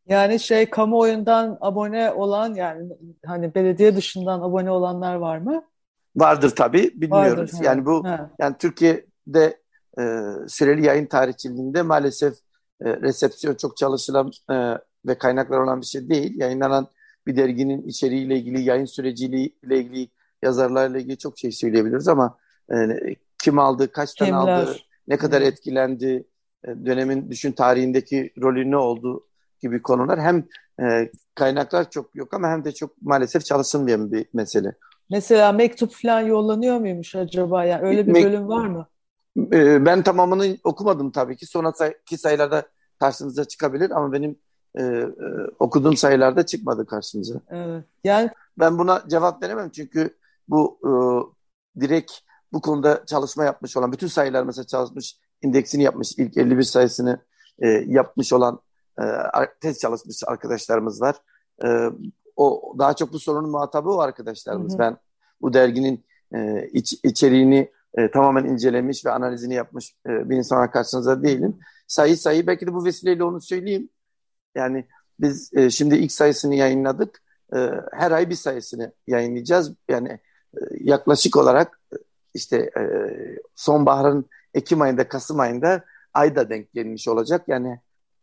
Yani 0.07 0.41
şey 0.41 0.71
kamuoyundan 0.71 1.59
abone 1.61 2.13
olan 2.13 2.55
yani 2.55 2.93
hani 3.27 3.55
belediye 3.55 3.97
dışından 3.97 4.41
abone 4.41 4.71
olanlar 4.71 5.15
var 5.15 5.39
mı? 5.39 5.65
Vardır 6.17 6.51
tabii 6.57 6.91
bilmiyoruz. 6.95 7.55
Vardır, 7.55 7.65
yani 7.65 7.87
bu 7.87 8.05
ha. 8.05 8.31
yani 8.39 8.57
Türkiye'de 8.59 9.60
e, 9.99 10.03
süreli 10.49 10.87
yayın 10.87 11.07
tarihçiliğinde 11.07 11.83
maalesef 11.83 12.35
e, 12.85 12.97
resepsiyon 12.97 13.55
çok 13.55 13.77
çalışılan 13.77 14.33
e, 14.51 14.55
ve 15.07 15.19
kaynaklar 15.19 15.59
olan 15.59 15.81
bir 15.81 15.87
şey 15.87 16.09
değil. 16.09 16.41
Yayınlanan 16.41 16.89
bir 17.27 17.37
derginin 17.37 17.83
içeriğiyle 17.89 18.37
ilgili, 18.37 18.63
yayın 18.63 18.85
süreciyle 18.85 19.79
ilgili, 19.79 20.09
yazarlarla 20.43 20.99
ilgili 20.99 21.19
çok 21.19 21.39
şey 21.39 21.53
söyleyebiliriz 21.53 22.09
ama 22.09 22.39
e, 22.73 22.77
kim 23.39 23.59
aldı, 23.59 23.93
kaç 23.93 24.15
tane 24.15 24.35
aldı, 24.35 24.77
ne 25.09 25.17
kadar 25.17 25.43
etkilendi, 25.43 26.25
e, 26.65 26.69
dönemin 26.69 27.31
düşün 27.31 27.53
tarihindeki 27.53 28.33
rolü 28.43 28.71
ne 28.71 28.77
oldu 28.77 29.27
gibi 29.61 29.83
konular 29.83 30.21
hem 30.21 30.45
e, 30.83 31.11
kaynaklar 31.35 31.91
çok 31.91 32.17
yok 32.17 32.35
ama 32.35 32.49
hem 32.49 32.65
de 32.65 32.73
çok 32.73 33.03
maalesef 33.03 33.45
çalışılmayan 33.45 34.13
bir 34.13 34.27
mesele. 34.33 34.75
Mesela 35.11 35.53
mektup 35.53 35.93
falan 35.93 36.21
yollanıyor 36.21 36.79
muymuş 36.79 37.15
acaba? 37.15 37.65
Yani 37.65 37.83
öyle 37.83 38.07
bir 38.07 38.15
bölüm 38.15 38.49
var 38.49 38.67
mı? 38.67 38.89
E, 39.37 39.85
ben 39.85 40.03
tamamını 40.03 40.57
okumadım 40.65 41.11
tabii 41.11 41.37
ki. 41.37 41.47
Sonraki 41.47 42.19
sayılarda 42.19 42.63
karşınıza 42.99 43.45
çıkabilir 43.45 43.91
ama 43.91 44.13
benim 44.13 44.39
e, 44.75 44.83
e, 44.83 45.07
okuduğum 45.59 45.97
sayılarda 45.97 46.47
çıkmadı 46.47 46.87
karşımıza. 46.87 47.41
Evet. 47.51 47.85
Yani 48.05 48.31
ben 48.59 48.79
buna 48.79 49.05
cevap 49.09 49.43
veremem 49.43 49.71
çünkü 49.71 50.17
bu 50.49 50.79
e, 50.85 50.91
direkt 51.81 52.13
bu 52.53 52.61
konuda 52.61 53.05
çalışma 53.07 53.45
yapmış 53.45 53.77
olan 53.77 53.93
bütün 53.93 54.07
sayılar 54.07 54.43
mesela 54.43 54.67
çalışmış 54.67 55.17
indeksini 55.43 55.83
yapmış 55.83 56.13
ilk 56.19 56.37
51 56.37 56.63
sayısını 56.63 57.19
e, 57.59 57.69
yapmış 57.69 58.33
olan 58.33 58.61
e, 59.01 59.05
tez 59.61 59.79
çalışmış 59.79 60.17
arkadaşlarımız 60.27 61.01
var. 61.01 61.17
E, 61.65 61.69
o 62.37 62.75
daha 62.79 62.95
çok 62.97 63.13
bu 63.13 63.19
sorunun 63.19 63.51
muhatabı 63.51 63.91
o 63.91 63.99
arkadaşlarımız. 63.99 64.73
Hı 64.73 64.77
hı. 64.77 64.79
Ben 64.79 64.97
bu 65.41 65.53
derginin 65.53 66.05
e, 66.35 66.69
iç, 66.73 66.95
içeriğini 67.05 67.73
e, 67.99 68.11
tamamen 68.11 68.45
incelemiş 68.45 69.07
ve 69.07 69.11
analizini 69.11 69.55
yapmış 69.55 69.95
e, 70.07 70.31
bir 70.31 70.37
insana 70.37 70.71
karşınızda 70.71 71.23
değilim. 71.23 71.59
Sayı 71.87 72.17
sayı 72.17 72.47
belki 72.47 72.67
de 72.67 72.73
bu 72.73 72.85
vesileyle 72.85 73.25
onu 73.25 73.41
söyleyeyim. 73.41 73.89
Yani 74.55 74.85
biz 75.21 75.51
e, 75.55 75.71
şimdi 75.71 75.97
ilk 75.97 76.13
sayısını 76.13 76.55
yayınladık. 76.55 77.23
E, 77.57 77.71
her 77.93 78.11
ay 78.11 78.31
bir 78.31 78.35
sayısını 78.35 78.93
yayınlayacağız. 79.07 79.75
Yani 79.89 80.09
e, 80.55 80.59
yaklaşık 80.81 81.37
olarak 81.37 81.81
e, 81.93 81.97
işte 82.35 82.57
e, 82.57 82.83
sonbaharın 83.55 84.27
Ekim 84.55 84.81
ayında, 84.81 85.09
Kasım 85.09 85.41
ayında 85.41 85.85
ayda 86.15 86.51
denk 86.51 86.73
gelmiş 86.73 87.09
olacak. 87.09 87.45
Yani 87.49 87.81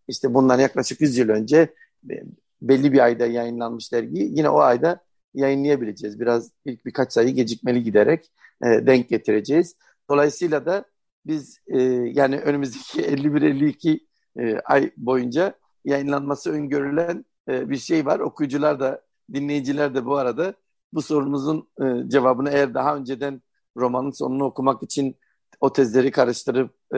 işte 0.07 0.33
bundan 0.33 0.59
yaklaşık 0.59 1.01
100 1.01 1.17
yıl 1.17 1.29
önce 1.29 1.74
e, 2.09 2.24
belli 2.62 2.93
bir 2.93 3.00
ayda 3.00 3.25
yayınlanmış 3.25 3.93
dergi 3.93 4.19
yine 4.19 4.50
o 4.50 4.59
ayda 4.59 5.00
yayınlayabileceğiz. 5.33 6.19
Biraz 6.19 6.51
ilk 6.65 6.86
birkaç 6.86 7.13
sayı 7.13 7.29
gecikmeli 7.29 7.83
giderek 7.83 8.31
e, 8.65 8.87
denk 8.87 9.09
getireceğiz. 9.09 9.75
Dolayısıyla 10.09 10.65
da 10.65 10.85
biz 11.25 11.59
e, 11.67 11.81
yani 12.13 12.39
önümüzdeki 12.39 13.01
51-52 13.11 13.99
e, 14.39 14.59
ay 14.59 14.91
boyunca 14.97 15.53
yayınlanması 15.85 16.51
öngörülen 16.51 17.25
e, 17.49 17.69
bir 17.69 17.77
şey 17.77 18.05
var. 18.05 18.19
Okuyucular 18.19 18.79
da 18.79 19.01
dinleyiciler 19.33 19.95
de 19.95 20.05
bu 20.05 20.15
arada 20.17 20.53
bu 20.93 21.01
sorunuzun 21.01 21.69
e, 21.81 22.09
cevabını 22.09 22.49
eğer 22.49 22.73
daha 22.73 22.95
önceden 22.95 23.41
romanın 23.77 24.11
sonunu 24.11 24.43
okumak 24.43 24.83
için 24.83 25.15
o 25.59 25.73
tezleri 25.73 26.11
karıştırıp 26.11 26.75
e, 26.93 26.97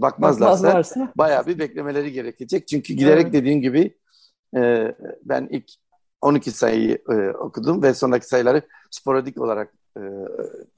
bakmazlarsa, 0.00 0.68
bakmazlarsa 0.68 1.12
bayağı 1.16 1.46
bir 1.46 1.58
beklemeleri 1.58 2.12
gerekecek. 2.12 2.68
Çünkü 2.68 2.94
giderek 2.94 3.22
evet. 3.22 3.32
dediğim 3.32 3.60
gibi 3.60 3.96
e, 4.56 4.94
ben 5.22 5.48
ilk 5.50 5.70
12 6.20 6.50
sayıyı 6.50 6.98
e, 7.10 7.14
okudum 7.30 7.82
ve 7.82 7.94
sonraki 7.94 8.26
sayıları 8.26 8.62
sporadik 8.90 9.40
olarak 9.40 9.74
e, 9.96 10.02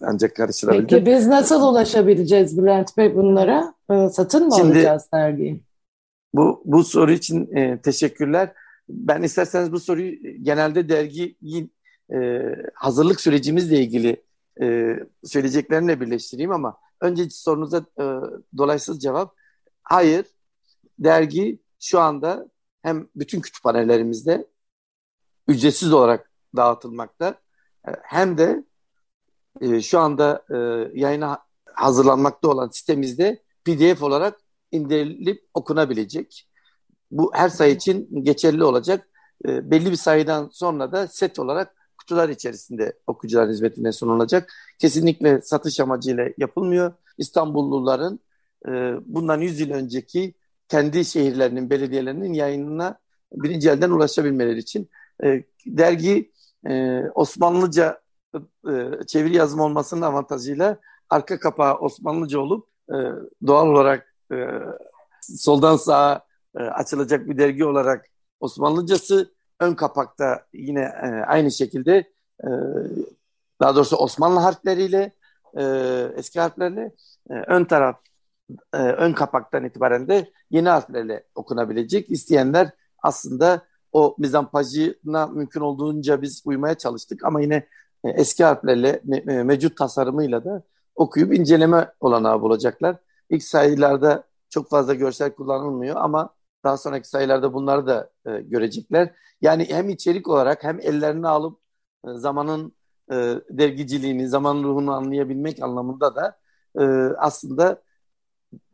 ancak 0.03 0.37
karıştırabildim. 0.37 0.87
Peki 0.87 1.07
biz 1.07 1.27
nasıl 1.27 1.63
ulaşabileceğiz 1.63 2.59
Bülent 2.59 2.97
Bey 2.97 3.17
bunlara? 3.17 3.75
E, 3.91 4.09
satın 4.09 4.47
mı 4.47 4.55
Şimdi, 4.57 4.79
alacağız 4.79 5.09
dergiyi? 5.15 5.63
Bu, 6.35 6.63
bu 6.65 6.85
soru 6.85 7.13
için 7.13 7.57
e, 7.57 7.81
teşekkürler. 7.81 8.53
Ben 8.89 9.23
isterseniz 9.23 9.73
bu 9.73 9.81
soruyu 9.81 10.13
genelde 10.43 10.89
dergiyi 10.89 11.71
e, 12.13 12.41
hazırlık 12.75 13.21
sürecimizle 13.21 13.81
ilgili 13.81 14.23
e, 14.63 14.97
söyleyeceklerimle 15.25 16.01
birleştireyim 16.01 16.53
ama 16.53 16.77
önce 17.01 17.31
sorunuza 17.31 17.79
e, 17.79 18.05
dolaysız 18.59 19.03
cevap. 19.03 19.35
Hayır, 19.83 20.27
dergi 20.99 21.59
şu 21.81 22.01
anda 22.01 22.49
hem 22.83 23.09
bütün 23.17 23.41
kütüphanelerimizde 23.41 24.47
ücretsiz 25.49 25.93
olarak 25.93 26.31
dağıtılmakta 26.57 27.35
e, 27.89 27.91
hem 28.03 28.39
de 28.39 28.65
e, 29.61 29.81
şu 29.81 29.99
anda 29.99 30.45
e, 30.51 30.57
yayına 31.01 31.39
hazırlanmakta 31.75 32.49
olan 32.49 32.69
sitemizde 32.73 33.43
PDF 33.65 34.03
olarak 34.03 34.41
indirilip 34.73 35.49
okunabilecek. 35.55 36.49
Bu 37.11 37.31
her 37.35 37.49
sayı 37.49 37.75
için 37.75 38.25
geçerli 38.25 38.65
olacak. 38.65 39.09
E, 39.47 39.71
belli 39.71 39.91
bir 39.91 39.97
sayıdan 39.97 40.49
sonra 40.53 40.93
da 40.93 41.09
set 41.09 41.39
olarak 41.39 41.75
kutular 41.99 42.29
içerisinde 42.29 42.93
okuyucular 43.07 43.49
hizmetine 43.49 43.93
sunulacak. 43.93 44.53
Kesinlikle 44.79 45.41
satış 45.41 45.81
amacıyla 45.81 46.29
yapılmıyor. 46.39 46.93
İstanbulluların 47.19 48.21
e, 48.69 48.71
bundan 49.07 49.41
100 49.41 49.61
yıl 49.61 49.71
önceki 49.71 50.35
kendi 50.69 51.05
şehirlerinin, 51.05 51.71
belediyelerinin 51.71 52.33
yayınına 52.33 52.99
birinci 53.33 53.71
elden 53.71 53.91
ulaşabilmeleri 53.91 54.59
için. 54.59 54.89
E, 55.25 55.45
dergi 55.67 56.33
e, 56.69 57.03
Osmanlıca 57.15 58.01
çeviri 59.07 59.37
yazım 59.37 59.61
olmasının 59.61 60.03
avantajıyla 60.03 60.77
arka 61.11 61.41
kapağı 61.41 61.75
Osmanlıca 61.75 62.41
olup 62.41 62.69
e, 62.89 62.97
doğal 63.47 63.67
olarak 63.67 64.15
e, 64.33 64.49
soldan 65.23 65.77
sağa 65.77 66.25
e, 66.59 66.63
açılacak 66.63 67.29
bir 67.29 67.39
dergi 67.39 67.65
olarak 67.65 68.07
Osmanlıcası 68.41 69.33
ön 69.61 69.75
kapakta 69.75 70.47
yine 70.53 70.81
e, 70.81 71.07
aynı 71.27 71.51
şekilde 71.51 72.11
e, 72.45 72.49
daha 73.61 73.77
doğrusu 73.77 73.97
Osmanlı 73.97 74.41
harfleriyle 74.41 75.13
e, 75.59 75.65
eski 76.17 76.41
harflerle 76.41 76.93
e, 77.31 77.35
ön 77.35 77.65
taraf 77.65 78.01
e, 78.75 78.77
ön 78.77 79.13
kapaktan 79.13 79.65
itibaren 79.65 80.09
de 80.09 80.31
yeni 80.51 80.69
harflerle 80.69 81.25
okunabilecek. 81.35 82.11
İsteyenler 82.11 82.71
aslında 83.03 83.63
o 83.93 84.15
mizampajına 84.19 85.27
mümkün 85.27 85.61
olduğunca 85.61 86.23
biz 86.23 86.43
uymaya 86.45 86.75
çalıştık 86.75 87.25
ama 87.25 87.41
yine 87.41 87.55
e, 87.55 87.67
eski 88.05 88.45
harflerle 88.45 89.01
me, 89.05 89.17
e, 89.17 89.43
mevcut 89.43 89.77
tasarımıyla 89.77 90.45
da 90.45 90.63
okuyup 90.95 91.35
inceleme 91.35 91.93
olanağı 92.01 92.41
bulacaklar. 92.41 92.97
İlk 93.31 93.43
sayılarda 93.43 94.25
çok 94.49 94.71
fazla 94.71 94.95
görsel 94.95 95.35
kullanılmıyor 95.35 95.97
ama 95.97 96.35
daha 96.65 96.77
sonraki 96.77 97.09
sayılarda 97.09 97.55
bunları 97.55 97.87
da 97.87 98.11
e, 98.27 98.41
görecekler. 98.41 99.15
Yani 99.41 99.67
hem 99.71 99.89
içerik 99.89 100.29
olarak 100.29 100.65
hem 100.65 100.81
ellerine 100.81 101.29
alıp 101.29 101.59
e, 102.07 102.09
zamanın 102.15 102.73
e, 103.13 103.15
dergiciliğini, 103.51 104.29
zaman 104.29 104.63
ruhunu 104.63 104.93
anlayabilmek 104.93 105.63
anlamında 105.63 106.15
da 106.15 106.39
e, 106.81 106.85
aslında 107.19 107.83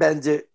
bence 0.00 0.46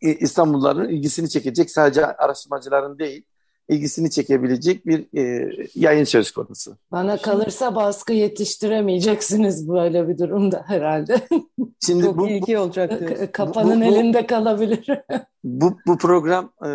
İstanbulluların 0.00 0.88
ilgisini 0.88 1.30
çekecek 1.30 1.70
sadece 1.70 2.06
araştırmacıların 2.06 2.98
değil 2.98 3.24
ilgisini 3.68 4.10
çekebilecek 4.10 4.86
bir 4.86 5.18
e, 5.18 5.52
yayın 5.74 6.04
söz 6.04 6.30
konusu. 6.30 6.76
Bana 6.92 7.16
kalırsa 7.16 7.74
baskı 7.74 8.12
yetiştiremeyeceksiniz 8.12 9.68
böyle 9.68 10.08
bir 10.08 10.18
durumda 10.18 10.64
herhalde. 10.66 11.28
Şimdi 11.86 12.04
Çok 12.04 12.18
bu, 12.18 12.28
ilgi 12.28 12.58
olacak 12.58 13.00
diyorsun. 13.00 13.26
Kafanın 13.32 13.80
bu, 13.80 13.84
bu, 13.84 13.84
elinde 13.84 14.26
kalabilir. 14.26 14.90
bu, 15.44 15.78
bu 15.86 15.98
program 15.98 16.52
e, 16.64 16.68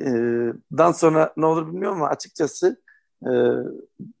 e, 0.00 0.10
dan 0.78 0.92
sonra 0.92 1.32
ne 1.36 1.46
olur 1.46 1.66
bilmiyorum 1.66 1.96
ama 1.96 2.08
açıkçası 2.08 2.80
e, 3.22 3.30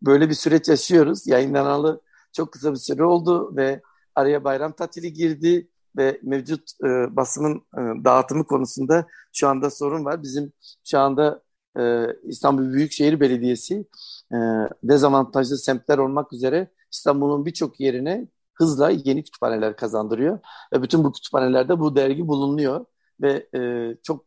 böyle 0.02 0.28
bir 0.28 0.34
süreç 0.34 0.68
yaşıyoruz. 0.68 1.26
Yayınlanalı 1.26 2.00
çok 2.32 2.52
kısa 2.52 2.72
bir 2.72 2.78
süre 2.78 3.04
oldu 3.04 3.56
ve 3.56 3.80
araya 4.14 4.44
bayram 4.44 4.72
tatili 4.72 5.12
girdi 5.12 5.68
ve 5.96 6.20
mevcut 6.22 6.70
e, 6.84 7.16
basının 7.16 7.56
e, 7.56 8.04
dağıtımı 8.04 8.46
konusunda 8.46 9.06
şu 9.32 9.48
anda 9.48 9.70
sorun 9.70 10.04
var. 10.04 10.22
Bizim 10.22 10.52
şu 10.84 10.98
anda 10.98 11.42
e, 11.78 12.06
İstanbul 12.22 12.72
Büyükşehir 12.72 13.20
Belediyesi 13.20 13.84
e, 14.32 14.36
dezavantajlı 14.82 15.58
semtler 15.58 15.98
olmak 15.98 16.32
üzere 16.32 16.68
İstanbul'un 16.92 17.46
birçok 17.46 17.80
yerine 17.80 18.28
hızla 18.54 18.90
yeni 18.90 19.24
kütüphaneler 19.24 19.76
kazandırıyor. 19.76 20.38
Ve 20.72 20.82
bütün 20.82 21.04
bu 21.04 21.12
kütüphanelerde 21.12 21.80
bu 21.80 21.96
dergi 21.96 22.28
bulunuyor 22.28 22.84
ve 23.20 23.46
e, 23.54 23.94
çok 24.02 24.24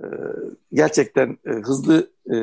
e, 0.00 0.06
gerçekten 0.72 1.38
e, 1.46 1.50
hızlı 1.50 2.10
e, 2.32 2.36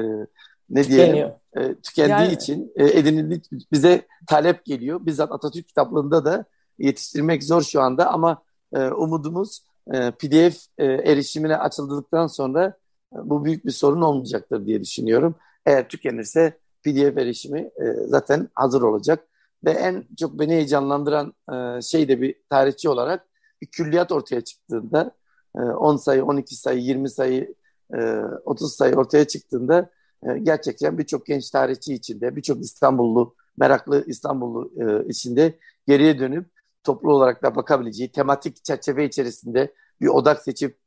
ne 0.69 0.83
diyelim 0.83 1.31
e, 1.53 1.75
tükendiği 1.75 2.17
yani, 2.17 2.33
için 2.33 2.73
e, 2.75 2.99
edinildi 2.99 3.41
bize 3.71 4.07
talep 4.27 4.65
geliyor. 4.65 5.05
Bizzat 5.05 5.31
Atatürk 5.31 5.67
kitaplığında 5.67 6.25
da 6.25 6.45
yetiştirmek 6.79 7.43
zor 7.43 7.61
şu 7.61 7.81
anda 7.81 8.13
ama 8.13 8.43
e, 8.73 8.87
umudumuz 8.87 9.63
e, 9.93 10.11
PDF 10.11 10.57
e, 10.77 10.85
erişimine 10.85 11.57
açıldıktan 11.57 12.27
sonra 12.27 12.77
bu 13.23 13.45
büyük 13.45 13.65
bir 13.65 13.71
sorun 13.71 14.01
olmayacaktır 14.01 14.65
diye 14.65 14.81
düşünüyorum. 14.81 15.35
Eğer 15.65 15.87
tükenirse 15.87 16.57
PDF 16.83 17.17
erişimi 17.17 17.59
e, 17.59 17.93
zaten 18.07 18.49
hazır 18.55 18.81
olacak. 18.81 19.27
Ve 19.65 19.71
en 19.71 20.05
çok 20.19 20.39
beni 20.39 20.51
heyecanlandıran 20.51 21.33
e, 21.53 21.81
şey 21.81 22.07
de 22.07 22.21
bir 22.21 22.35
tarihçi 22.49 22.89
olarak 22.89 23.25
bir 23.61 23.67
külliyat 23.67 24.11
ortaya 24.11 24.41
çıktığında 24.41 25.11
e, 25.57 25.59
10 25.59 25.97
sayı, 25.97 26.25
12 26.25 26.55
sayı, 26.55 26.79
20 26.81 27.09
sayı, 27.09 27.55
e, 27.93 28.19
30 28.45 28.75
sayı 28.75 28.95
ortaya 28.95 29.27
çıktığında 29.27 29.89
e, 30.23 30.37
gerçekten 30.37 30.97
birçok 30.97 31.25
genç 31.25 31.49
tarihçi 31.49 31.93
içinde, 31.93 32.35
birçok 32.35 32.61
İstanbullu, 32.61 33.35
meraklı 33.57 34.03
İstanbullu 34.07 34.71
e, 34.81 35.09
içinde 35.09 35.59
geriye 35.87 36.19
dönüp 36.19 36.49
toplu 36.83 37.13
olarak 37.13 37.43
da 37.43 37.55
bakabileceği, 37.55 38.11
tematik 38.11 38.63
çerçeve 38.63 39.05
içerisinde 39.05 39.73
bir 40.01 40.07
odak 40.07 40.41
seçip 40.41 40.77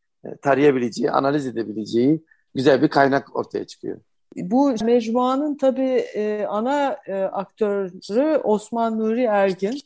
tarayabileceği, 0.42 1.10
analiz 1.10 1.46
edebileceği 1.46 2.24
güzel 2.54 2.82
bir 2.82 2.88
kaynak 2.88 3.36
ortaya 3.36 3.66
çıkıyor. 3.66 3.98
Bu 4.36 4.74
mecmuanın 4.84 5.56
tabii 5.56 6.04
e, 6.14 6.46
ana 6.48 6.96
e, 7.06 7.14
aktörü 7.14 8.36
Osman 8.36 8.98
Nuri 8.98 9.22
Ergin 9.22 9.80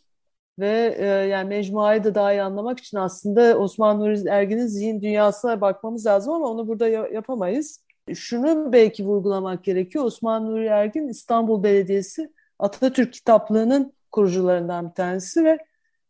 ve 0.58 0.96
e, 0.98 1.04
yani 1.06 1.48
mecmuayı 1.48 2.04
da 2.04 2.14
daha 2.14 2.32
iyi 2.32 2.42
anlamak 2.42 2.80
için 2.80 2.96
aslında 2.96 3.58
Osman 3.58 4.00
Nuri 4.00 4.28
Ergin'in 4.28 4.66
zihin 4.66 5.02
dünyasına 5.02 5.60
bakmamız 5.60 6.06
lazım 6.06 6.32
ama 6.32 6.46
onu 6.46 6.68
burada 6.68 6.88
yapamayız. 6.88 7.80
Şunu 8.14 8.72
belki 8.72 9.04
vurgulamak 9.04 9.64
gerekiyor. 9.64 10.04
Osman 10.04 10.46
Nuri 10.46 10.66
Ergin 10.66 11.08
İstanbul 11.08 11.62
Belediyesi 11.62 12.32
Atatürk 12.58 13.12
Kitaplığı'nın 13.12 13.92
kurucularından 14.10 14.88
bir 14.88 14.94
tanesi 14.94 15.44
ve 15.44 15.58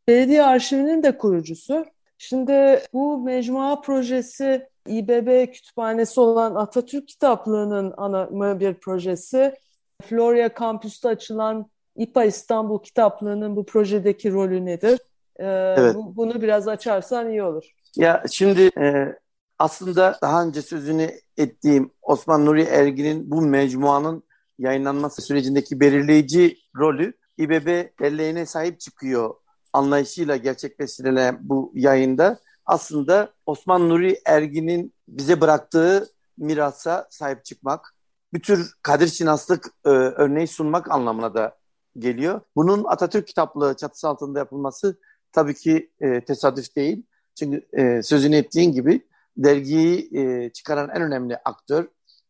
belediye 0.08 0.42
arşivinin 0.42 1.02
de 1.02 1.18
kurucusu. 1.18 1.84
Şimdi 2.24 2.82
bu 2.92 3.18
mecmua 3.18 3.80
projesi 3.80 4.68
İBB 4.86 5.52
kütüphanesi 5.52 6.20
olan 6.20 6.54
Atatürk 6.54 7.08
Kitaplığı'nın 7.08 7.94
ana 7.96 8.60
bir 8.60 8.74
projesi. 8.74 9.54
Florya 10.02 10.54
kampüste 10.54 11.08
açılan 11.08 11.70
İPA 11.96 12.24
İstanbul 12.24 12.82
Kitaplığı'nın 12.82 13.56
bu 13.56 13.66
projedeki 13.66 14.32
rolü 14.32 14.64
nedir? 14.64 15.00
Ee, 15.36 15.74
evet. 15.78 15.94
bu, 15.94 16.16
bunu 16.16 16.42
biraz 16.42 16.68
açarsan 16.68 17.30
iyi 17.30 17.42
olur. 17.42 17.64
Ya 17.96 18.24
şimdi 18.30 18.70
e, 18.80 19.16
aslında 19.58 20.18
daha 20.22 20.44
önce 20.44 20.62
sözünü 20.62 21.10
ettiğim 21.36 21.90
Osman 22.02 22.46
Nuri 22.46 22.62
Ergin'in 22.62 23.30
bu 23.30 23.42
mecmuanın 23.42 24.22
yayınlanması 24.58 25.22
sürecindeki 25.22 25.80
belirleyici 25.80 26.56
rolü 26.76 27.12
İBB 27.38 28.00
belleğine 28.00 28.46
sahip 28.46 28.80
çıkıyor 28.80 29.34
anlayışıyla 29.72 30.36
gerçekleştirilen 30.36 31.38
bu 31.42 31.72
yayında 31.74 32.38
aslında 32.66 33.32
Osman 33.46 33.88
Nuri 33.88 34.20
Ergin'in 34.26 34.94
bize 35.08 35.40
bıraktığı 35.40 36.08
mirasa 36.38 37.08
sahip 37.10 37.44
çıkmak, 37.44 37.94
bir 38.34 38.42
tür 38.42 38.72
kadir 38.82 39.08
şinaslık 39.08 39.66
e, 39.84 39.88
örneği 39.88 40.46
sunmak 40.46 40.90
anlamına 40.90 41.34
da 41.34 41.56
geliyor. 41.98 42.40
Bunun 42.56 42.84
Atatürk 42.84 43.26
kitaplığı 43.26 43.76
çatısı 43.76 44.08
altında 44.08 44.38
yapılması 44.38 44.98
tabii 45.32 45.54
ki 45.54 45.90
e, 46.00 46.24
tesadüf 46.24 46.76
değil. 46.76 47.06
Çünkü 47.34 47.66
e, 47.72 48.02
sözünü 48.02 48.36
ettiğin 48.36 48.72
gibi 48.72 49.06
dergiyi 49.36 50.18
e, 50.18 50.50
çıkaran 50.52 50.90
en 50.90 51.02
önemli 51.02 51.36
aktör 51.44 51.88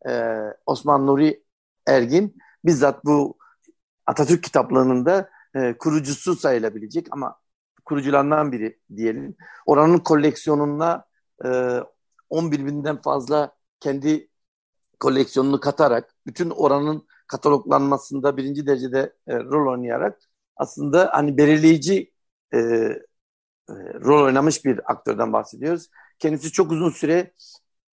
e, 0.09 0.39
Osman 0.67 1.07
Nuri 1.07 1.45
Ergin 1.87 2.37
bizzat 2.65 3.05
bu 3.05 3.39
Atatürk 4.07 4.43
kitaplığının 4.43 5.07
da 5.07 5.31
e, 5.57 5.79
kurucusu 5.79 6.37
sayılabilecek 6.37 7.07
ama 7.11 7.37
kurucularından 7.85 8.53
biri 8.53 8.79
diyelim. 8.97 9.37
Oranın 9.67 9.99
koleksiyonuna 9.99 11.05
e, 11.45 11.81
11 12.31 12.67
binden 12.67 12.97
fazla 12.97 13.57
kendi 13.81 14.29
koleksiyonunu 15.01 15.61
katarak 15.61 16.15
bütün 16.27 16.51
oranın 16.51 17.07
kataloglanmasında 17.27 18.37
birinci 18.37 18.67
derecede 18.67 19.13
e, 19.29 19.37
rol 19.37 19.73
oynayarak 19.73 20.21
aslında 20.57 21.11
hani 21.13 21.37
belirleyici 21.37 22.13
e, 22.55 22.59
e, 22.59 23.75
rol 24.05 24.25
oynamış 24.25 24.65
bir 24.65 24.93
aktörden 24.93 25.33
bahsediyoruz. 25.33 25.89
Kendisi 26.19 26.53
çok 26.53 26.73
uzun 26.73 26.91
süre 26.91 27.33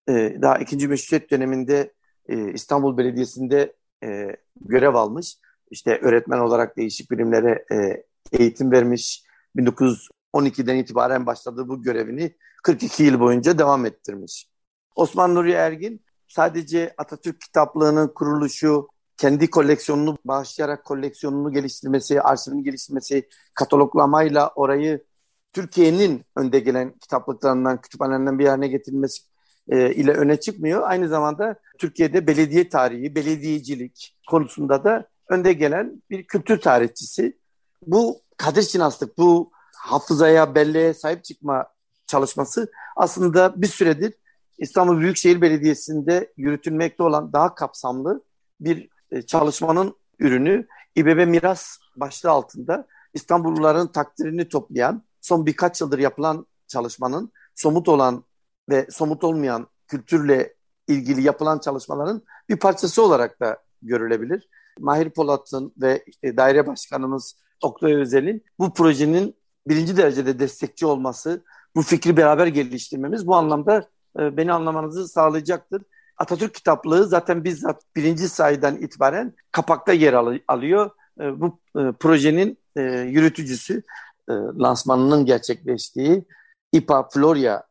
e, 0.08 0.12
daha 0.42 0.58
ikinci 0.58 0.88
meşrutiyet 0.88 1.30
döneminde 1.30 1.92
e, 2.28 2.52
İstanbul 2.52 2.96
Belediyesi'nde 2.98 3.76
e, 4.04 4.36
görev 4.60 4.94
almış. 4.94 5.36
İşte 5.70 5.98
öğretmen 6.02 6.38
olarak 6.38 6.76
değişik 6.76 7.10
bilimlere 7.10 7.64
e, 7.72 8.04
eğitim 8.32 8.72
vermiş. 8.72 9.24
1912'den 9.56 10.76
itibaren 10.76 11.26
başladığı 11.26 11.68
bu 11.68 11.82
görevini 11.82 12.36
42 12.62 13.02
yıl 13.02 13.20
boyunca 13.20 13.58
devam 13.58 13.86
ettirmiş. 13.86 14.50
Osman 14.96 15.34
Nuri 15.34 15.52
Ergin 15.52 16.04
sadece 16.28 16.94
Atatürk 16.98 17.40
kitaplığının 17.40 18.08
kuruluşu, 18.08 18.88
kendi 19.16 19.50
koleksiyonunu 19.50 20.18
bağışlayarak 20.24 20.84
koleksiyonunu 20.84 21.52
geliştirmesi, 21.52 22.22
arşivini 22.22 22.62
geliştirmesi, 22.62 23.28
kataloglamayla 23.54 24.48
orayı 24.48 25.04
Türkiye'nin 25.52 26.22
önde 26.36 26.58
gelen 26.60 26.98
kitaplıklarından, 26.98 27.80
kütüphanelerinden 27.80 28.38
bir 28.38 28.46
haline 28.46 28.68
getirilmesi 28.68 29.22
e, 29.68 29.94
ile 29.94 30.12
öne 30.12 30.40
çıkmıyor. 30.40 30.82
Aynı 30.88 31.08
zamanda 31.08 31.60
Türkiye'de 31.78 32.26
belediye 32.26 32.68
tarihi, 32.68 33.14
belediyecilik 33.14 34.16
konusunda 34.30 34.84
da 34.84 35.08
önde 35.30 35.52
gelen 35.52 36.02
bir 36.10 36.24
kültür 36.24 36.60
tarihçisi. 36.60 37.38
Bu 37.86 38.20
kadir 38.36 38.62
şinaslık, 38.62 39.18
bu 39.18 39.50
hafızaya, 39.76 40.54
belleğe 40.54 40.94
sahip 40.94 41.24
çıkma 41.24 41.66
çalışması 42.06 42.72
aslında 42.96 43.62
bir 43.62 43.66
süredir 43.66 44.14
İstanbul 44.58 45.00
Büyükşehir 45.00 45.40
Belediyesi'nde 45.40 46.32
yürütülmekte 46.36 47.02
olan 47.02 47.32
daha 47.32 47.54
kapsamlı 47.54 48.22
bir 48.60 48.88
e, 49.10 49.22
çalışmanın 49.22 49.96
ürünü. 50.18 50.66
İBB 50.96 51.28
Miras 51.28 51.78
başlığı 51.96 52.30
altında 52.30 52.86
İstanbulluların 53.14 53.86
takdirini 53.86 54.48
toplayan 54.48 55.02
son 55.20 55.46
birkaç 55.46 55.80
yıldır 55.80 55.98
yapılan 55.98 56.46
çalışmanın 56.68 57.32
somut 57.54 57.88
olan 57.88 58.24
ve 58.68 58.86
somut 58.90 59.24
olmayan 59.24 59.66
kültürle 59.88 60.54
ilgili 60.88 61.22
yapılan 61.22 61.58
çalışmaların 61.58 62.22
bir 62.48 62.56
parçası 62.56 63.02
olarak 63.02 63.40
da 63.40 63.58
görülebilir. 63.82 64.48
Mahir 64.78 65.10
Polat'ın 65.10 65.72
ve 65.76 66.04
e, 66.22 66.36
daire 66.36 66.66
başkanımız 66.66 67.36
Oktay 67.62 67.94
Özel'in 67.94 68.44
bu 68.58 68.72
projenin 68.72 69.34
birinci 69.68 69.96
derecede 69.96 70.38
destekçi 70.38 70.86
olması, 70.86 71.44
bu 71.76 71.82
fikri 71.82 72.16
beraber 72.16 72.46
geliştirmemiz 72.46 73.26
bu 73.26 73.36
anlamda 73.36 73.88
e, 74.18 74.36
beni 74.36 74.52
anlamanızı 74.52 75.08
sağlayacaktır. 75.08 75.82
Atatürk 76.16 76.54
kitaplığı 76.54 77.06
zaten 77.06 77.44
bizzat 77.44 77.82
birinci 77.96 78.28
sayıdan 78.28 78.76
itibaren 78.76 79.32
kapakta 79.52 79.92
yer 79.92 80.12
al 80.12 80.38
alıyor. 80.48 80.90
E, 81.20 81.40
bu 81.40 81.58
projenin 82.00 82.58
yürütücüsü, 83.06 83.82
lansmanının 84.30 85.26
gerçekleştiği 85.26 86.24
İPA 86.72 87.08
Florya 87.08 87.62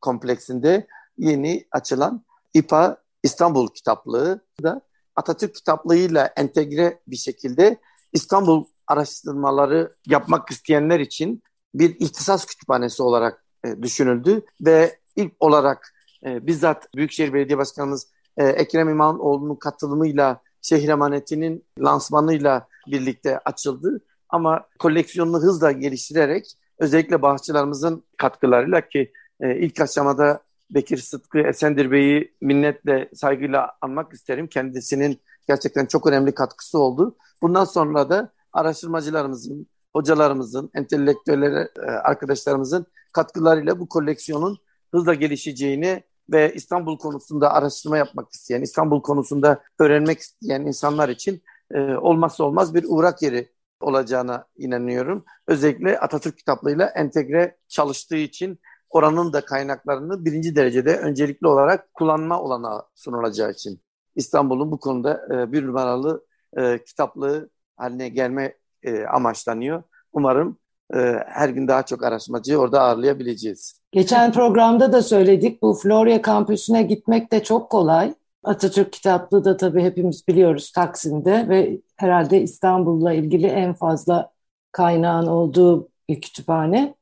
kompleksinde 0.00 0.86
yeni 1.18 1.66
açılan 1.70 2.24
İPA 2.54 2.96
İstanbul 3.22 3.68
kitaplığı 3.68 4.40
da 4.62 4.80
Atatürk 5.16 5.54
kitaplığıyla 5.54 6.32
entegre 6.36 7.00
bir 7.06 7.16
şekilde 7.16 7.78
İstanbul 8.12 8.64
araştırmaları 8.86 9.94
yapmak 10.06 10.50
isteyenler 10.50 11.00
için 11.00 11.42
bir 11.74 11.96
ihtisas 12.00 12.46
kütüphanesi 12.46 13.02
olarak 13.02 13.44
e, 13.64 13.82
düşünüldü 13.82 14.42
ve 14.60 14.98
ilk 15.16 15.32
olarak 15.40 15.94
e, 16.26 16.46
bizzat 16.46 16.94
Büyükşehir 16.94 17.32
Belediye 17.32 17.58
Başkanımız 17.58 18.08
e, 18.36 18.44
Ekrem 18.44 18.88
İmamoğlu'nun 18.88 19.56
katılımıyla 19.56 20.40
şehir 20.62 20.88
emanetinin 20.88 21.64
lansmanıyla 21.78 22.68
birlikte 22.86 23.38
açıldı. 23.38 24.00
Ama 24.28 24.66
koleksiyonunu 24.78 25.42
hızla 25.42 25.72
geliştirerek 25.72 26.54
özellikle 26.78 27.22
bahçılarımızın 27.22 28.04
katkılarıyla 28.16 28.88
ki 28.88 29.12
ilk 29.40 29.80
aşamada 29.80 30.40
Bekir 30.70 30.98
Sıtkı 30.98 31.38
Esendir 31.38 31.90
Bey'i 31.90 32.34
minnetle, 32.40 33.10
saygıyla 33.14 33.72
anmak 33.80 34.12
isterim. 34.12 34.46
Kendisinin 34.46 35.20
gerçekten 35.48 35.86
çok 35.86 36.06
önemli 36.06 36.34
katkısı 36.34 36.78
oldu. 36.78 37.16
Bundan 37.42 37.64
sonra 37.64 38.10
da 38.10 38.32
araştırmacılarımızın, 38.52 39.66
hocalarımızın, 39.92 40.70
entelektüeller 40.74 41.52
e, 41.52 41.90
arkadaşlarımızın 41.90 42.86
katkılarıyla 43.12 43.78
bu 43.80 43.88
koleksiyonun 43.88 44.58
hızla 44.92 45.14
gelişeceğini 45.14 46.02
ve 46.32 46.52
İstanbul 46.54 46.98
konusunda 46.98 47.52
araştırma 47.52 47.98
yapmak 47.98 48.32
isteyen, 48.32 48.62
İstanbul 48.62 49.02
konusunda 49.02 49.62
öğrenmek 49.78 50.18
isteyen 50.18 50.60
insanlar 50.60 51.08
için 51.08 51.42
e, 51.70 51.80
olmazsa 51.80 52.44
olmaz 52.44 52.74
bir 52.74 52.84
uğrak 52.88 53.22
yeri 53.22 53.54
olacağına 53.80 54.46
inanıyorum. 54.56 55.24
Özellikle 55.46 55.98
Atatürk 55.98 56.38
kitaplığıyla 56.38 56.86
entegre 56.86 57.56
çalıştığı 57.68 58.16
için 58.16 58.58
oranın 58.94 59.32
da 59.32 59.40
kaynaklarını 59.40 60.24
birinci 60.24 60.56
derecede 60.56 60.96
öncelikli 60.96 61.46
olarak 61.46 61.94
kullanma 61.94 62.40
olanağı 62.40 62.82
sunulacağı 62.94 63.50
için. 63.50 63.80
İstanbul'un 64.16 64.70
bu 64.70 64.80
konuda 64.80 65.26
e, 65.32 65.52
bir 65.52 65.66
numaralı 65.66 66.24
e, 66.56 66.84
kitaplığı 66.84 67.50
haline 67.76 68.08
gelme 68.08 68.54
e, 68.82 69.04
amaçlanıyor. 69.04 69.82
Umarım 70.12 70.58
e, 70.94 70.98
her 71.26 71.48
gün 71.48 71.68
daha 71.68 71.82
çok 71.82 72.04
araştırmacıyı 72.04 72.58
orada 72.58 72.80
ağırlayabileceğiz. 72.80 73.80
Geçen 73.92 74.32
programda 74.32 74.92
da 74.92 75.02
söyledik 75.02 75.62
bu 75.62 75.74
Florya 75.74 76.22
kampüsüne 76.22 76.82
gitmek 76.82 77.32
de 77.32 77.42
çok 77.42 77.70
kolay. 77.70 78.14
Atatürk 78.44 78.92
kitaplığı 78.92 79.44
da 79.44 79.56
tabii 79.56 79.82
hepimiz 79.82 80.28
biliyoruz 80.28 80.72
Taksim'de 80.72 81.48
ve 81.48 81.80
herhalde 81.96 82.42
İstanbul'la 82.42 83.12
ilgili 83.12 83.46
en 83.46 83.74
fazla 83.74 84.30
kaynağın 84.72 85.26
olduğu 85.26 85.88
bir 86.08 86.20
kütüphane. 86.20 86.94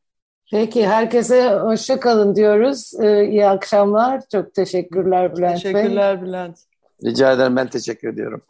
Peki 0.53 0.87
herkese 0.87 1.51
hoşça 1.51 2.01
kalın 2.01 2.37
diyoruz. 2.37 2.93
Ee, 3.01 3.25
iyi 3.25 3.47
akşamlar. 3.47 4.23
Çok 4.33 4.55
teşekkürler 4.55 5.37
Bülent 5.37 5.63
Teşekkürler 5.63 6.23
Bülent. 6.23 6.59
Rica 7.05 7.33
ederim 7.33 7.57
ben 7.57 7.67
teşekkür 7.67 8.09
ediyorum. 8.09 8.43